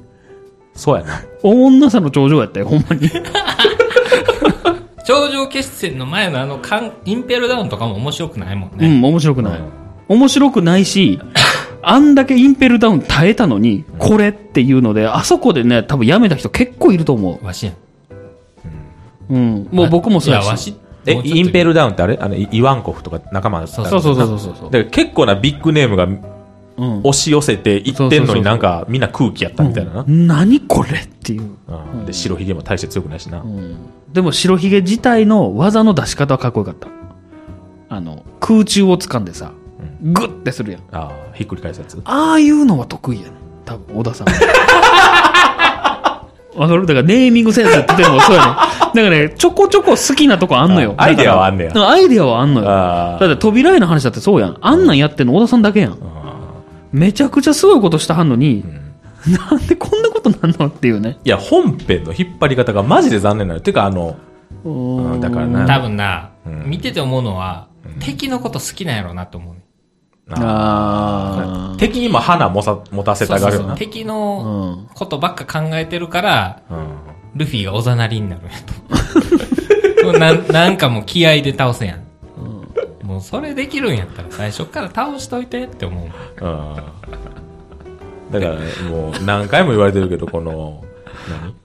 [0.75, 1.23] そうやな。
[1.43, 3.09] おもんなさの頂上やったよ、ほんまに。
[3.09, 3.23] ー
[5.05, 8.87] 頂上決戦の前のあのカン、インペルダウンとかも面白くないもんね。
[8.87, 9.61] うん、面白くない。
[10.09, 11.21] 面白くないし、
[11.83, 17.75] あんだけインペルダウン耐えたのに、これっていうので、あそこでね、多分やめた人結構いると思わしやん。
[17.75, 17.79] う。
[19.31, 19.69] うん。
[19.73, 20.73] もう僕もそうやいや、わし。
[20.73, 20.77] し。
[21.07, 22.19] え、インペルダウンってあれ？
[22.21, 24.71] あの、イイワンコフとか仲間だったそうそうそうそうそうそう。
[24.71, 26.23] だから結構なビッグネームがうん。
[27.03, 30.05] 押し寄せていってんのになんかみんな空気やったみたいなな。
[30.07, 31.43] 何これっていう。
[31.43, 33.45] うんで、白ひげも大して強くないしな。
[34.13, 36.89] でも白ひげ自体の技の出し方はかっこよかった。
[37.89, 39.53] あの、空中を掴んでさ、
[40.03, 40.81] グッてするやん。
[40.93, 42.01] ああ、ひっくり返すやつ。
[42.05, 43.33] ああいうのは得意やねん。
[43.65, 44.27] 多分、小田さん。
[46.57, 48.55] わかるだからネーミングセンスって言ってるのもそうやねん。
[48.55, 50.95] だからね、ちょこちょこ好きなとこあんのよ。
[50.97, 52.69] あアイデアはあんねやだからアイデアはあんのよ。
[52.69, 54.57] あだって扉絵の話だってそうやん。
[54.61, 55.99] あんなんやってんの小田さんだけやん。
[56.93, 58.65] めちゃくちゃすごいことしたはんのに、
[59.27, 61.19] なんでこんなことなんのっていうね。
[61.25, 63.61] いや、本編の引っ張り方がマジで残念なのよ。
[63.63, 64.17] てか、あの、
[64.65, 67.69] うんだからな多分な、うん見てて思うのは、
[68.01, 69.61] 敵のこと好きなんやろうなと思うね。
[70.33, 73.75] あー敵にも花もさ持たせたがるよな。
[73.77, 74.95] 敵うのん。
[74.95, 76.87] ことばっか考えてるから、うん
[77.37, 78.51] ルフィがおざなりになるんや
[80.13, 80.13] と。
[80.19, 82.01] なんなんかもう気合で倒せやん。
[83.11, 86.05] もうそれできるんやったら最初から倒しといてって思う。
[86.45, 86.77] うん
[88.31, 88.55] だから、
[88.89, 90.85] もう何回も言われてるけど、この、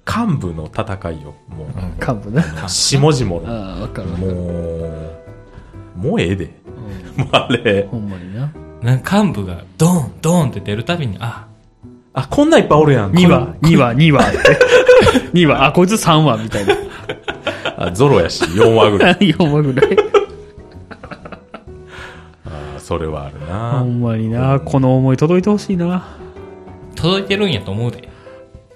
[0.07, 0.27] 何？
[0.31, 1.35] 幹部の戦いよ。
[1.47, 1.67] もう、
[2.01, 2.43] 幹部ね。
[2.67, 3.47] 下々の。
[3.47, 4.33] ああ、わかるもる。
[4.33, 4.35] う、
[5.95, 6.59] もうええで。
[7.17, 8.51] もうあれ、ほんまにな。
[8.81, 11.45] な幹部がドーン、ドーンって出るたびに、あ、
[12.13, 13.11] あ、こんなんいっぱいおるやん。
[13.11, 14.37] 2話、2話、2話って。
[15.33, 16.75] 2話、あ、こいつ3話みたいな。
[17.77, 19.15] あゾロやし、4話ぐらい。
[19.37, 19.97] 4話ぐらい。
[22.85, 23.81] あそれはあるほな。
[23.81, 24.59] んまにな。
[24.59, 26.05] この思い届いてほしいな。
[26.95, 28.07] 届いてるんやと思うで。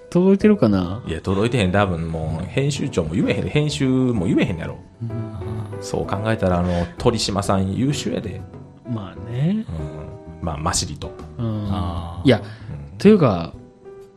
[0.09, 1.03] 届いてるかな？
[1.05, 1.71] いや、届いてへん。
[1.71, 3.47] 多分もう、編集長も言えへん。
[3.47, 4.79] 編集も言えへんやろ。
[5.79, 8.41] そう考えたら、あの、鳥島さん優秀やで。
[8.89, 9.67] まあね。
[9.69, 10.45] うん。
[10.45, 11.11] まあ、マシリと。
[11.37, 11.67] うん。
[11.69, 12.41] あいや、
[12.97, 13.53] というか、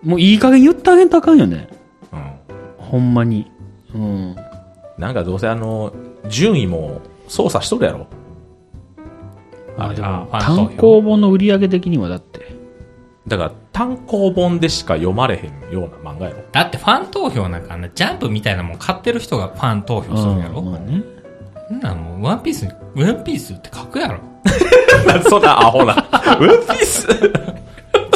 [0.02, 1.68] もういい加減言ってあげんとあかんよね。
[2.10, 2.32] うん。
[2.78, 3.50] ほんまに。
[3.94, 4.36] うん。
[4.96, 5.92] なんかどうせあの、
[6.30, 8.06] 順位も操作しとるやろ。
[9.76, 12.56] まあでも、単行本の売り上げ的にはだって。
[13.26, 16.42] だから単行本でしか読まれへんような漫画やろ。
[16.52, 21.02] だってファン投票なんかあんなジャンプみたいなもん買ってる人がファン投票するんやろ、まあね。
[21.68, 24.18] そんなんもうワンピースに、ワンピースって書くやろ
[25.28, 25.94] そんなアホな。
[26.12, 27.06] ワンピース？
[27.06, 27.14] ジ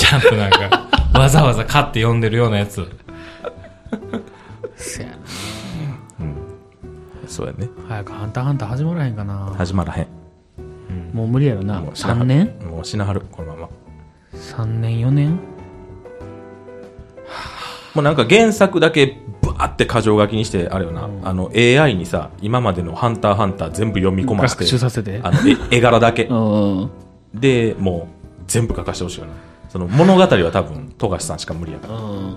[0.06, 0.88] ャンプなんか、
[1.18, 2.86] わざわざ買って読んでるようなやつ。
[4.74, 5.14] せやな。
[7.26, 7.68] そうやね。
[7.88, 9.52] 早くハンターハンター始まらへんかな。
[9.56, 10.06] 始まらへん。
[11.16, 11.80] もう無理やろな。
[11.80, 12.58] もう死なは3年？
[12.70, 13.68] もう死なはる、このまま。
[14.34, 15.30] ?3 年、4年？
[17.94, 25.20] もうなんか原作だけバーって箇条書きにして、あれよな、あの AI にさ、今までのハンターハンター全部読み込ませ学習て、させて。
[25.22, 25.38] あの
[25.70, 26.34] 絵絵柄だけ う。
[26.34, 26.90] ん。
[27.34, 29.32] で、もう全部書かしてほしいよな。
[29.70, 31.94] その物語は多分、富樫さんしか無理やから。
[31.94, 32.36] うん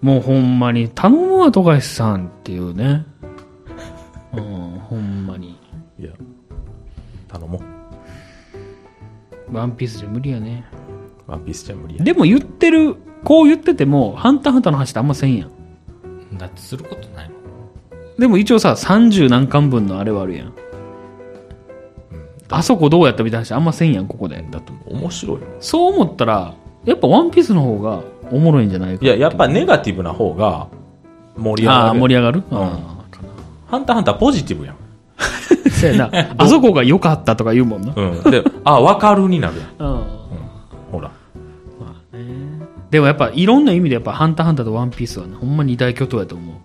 [0.00, 3.04] もうほんまに、頼むわ、富樫さんっていうね。
[4.32, 5.56] うん、ほんまに。
[5.98, 6.10] いや、
[7.28, 7.77] 頼もう。
[9.52, 10.64] ワンピースじゃ無理やね。
[11.26, 12.04] ワンピースじゃ無理や。
[12.04, 15.50] でも言ってる、こう言ってても、ハンターハンターの話ってあんませんやん。
[16.36, 17.38] だってすることないもん。
[18.18, 20.52] でも一応さ、30何巻分のあれはあるやん。
[22.50, 24.44] あそこどうやったみたいな話あんませんやん、ここで。
[24.50, 25.48] だって面白いもん。
[25.60, 30.68] そう思ったら、やっぱワンピースの方がおもろいんじゃないかいや、やっぱネガティブな方が
[31.36, 32.00] 盛り上ああ、がる。
[32.00, 32.80] 盛り上がる、んあ
[33.66, 34.76] ハンターハンターポジティブやん。
[35.66, 35.70] あ。
[35.70, 36.10] そうやな。
[36.36, 37.92] あそこが良かったとか言うもんな。
[37.94, 38.30] うん。
[38.30, 39.90] で、あ、わかるになるやん。
[39.90, 40.04] うん。
[40.92, 41.10] ほら。
[42.90, 46.56] でもやっぱいろんな意味でやっぱハンターハンターとワンピースはね、ほんまに二大巨頭やと思う。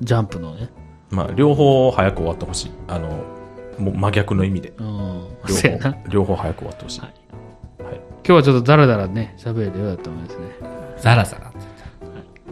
[0.00, 0.70] ジャンプのね。
[1.10, 2.70] まあ、両方早く終わってほしい。
[2.86, 3.08] あの、
[3.78, 4.72] もう真逆の意味で。
[4.78, 5.20] うん。
[5.48, 5.92] 両そうやな。
[5.92, 7.00] 方、両方早く終わってほしい。
[7.00, 7.10] はい
[7.84, 7.94] はい。
[7.94, 10.42] 今日はちょっとダラダラね、喋れるようだったと思いますね。
[10.98, 11.52] ザラザラ。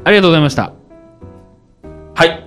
[0.05, 0.72] ありがとうございました。
[2.14, 2.47] はい。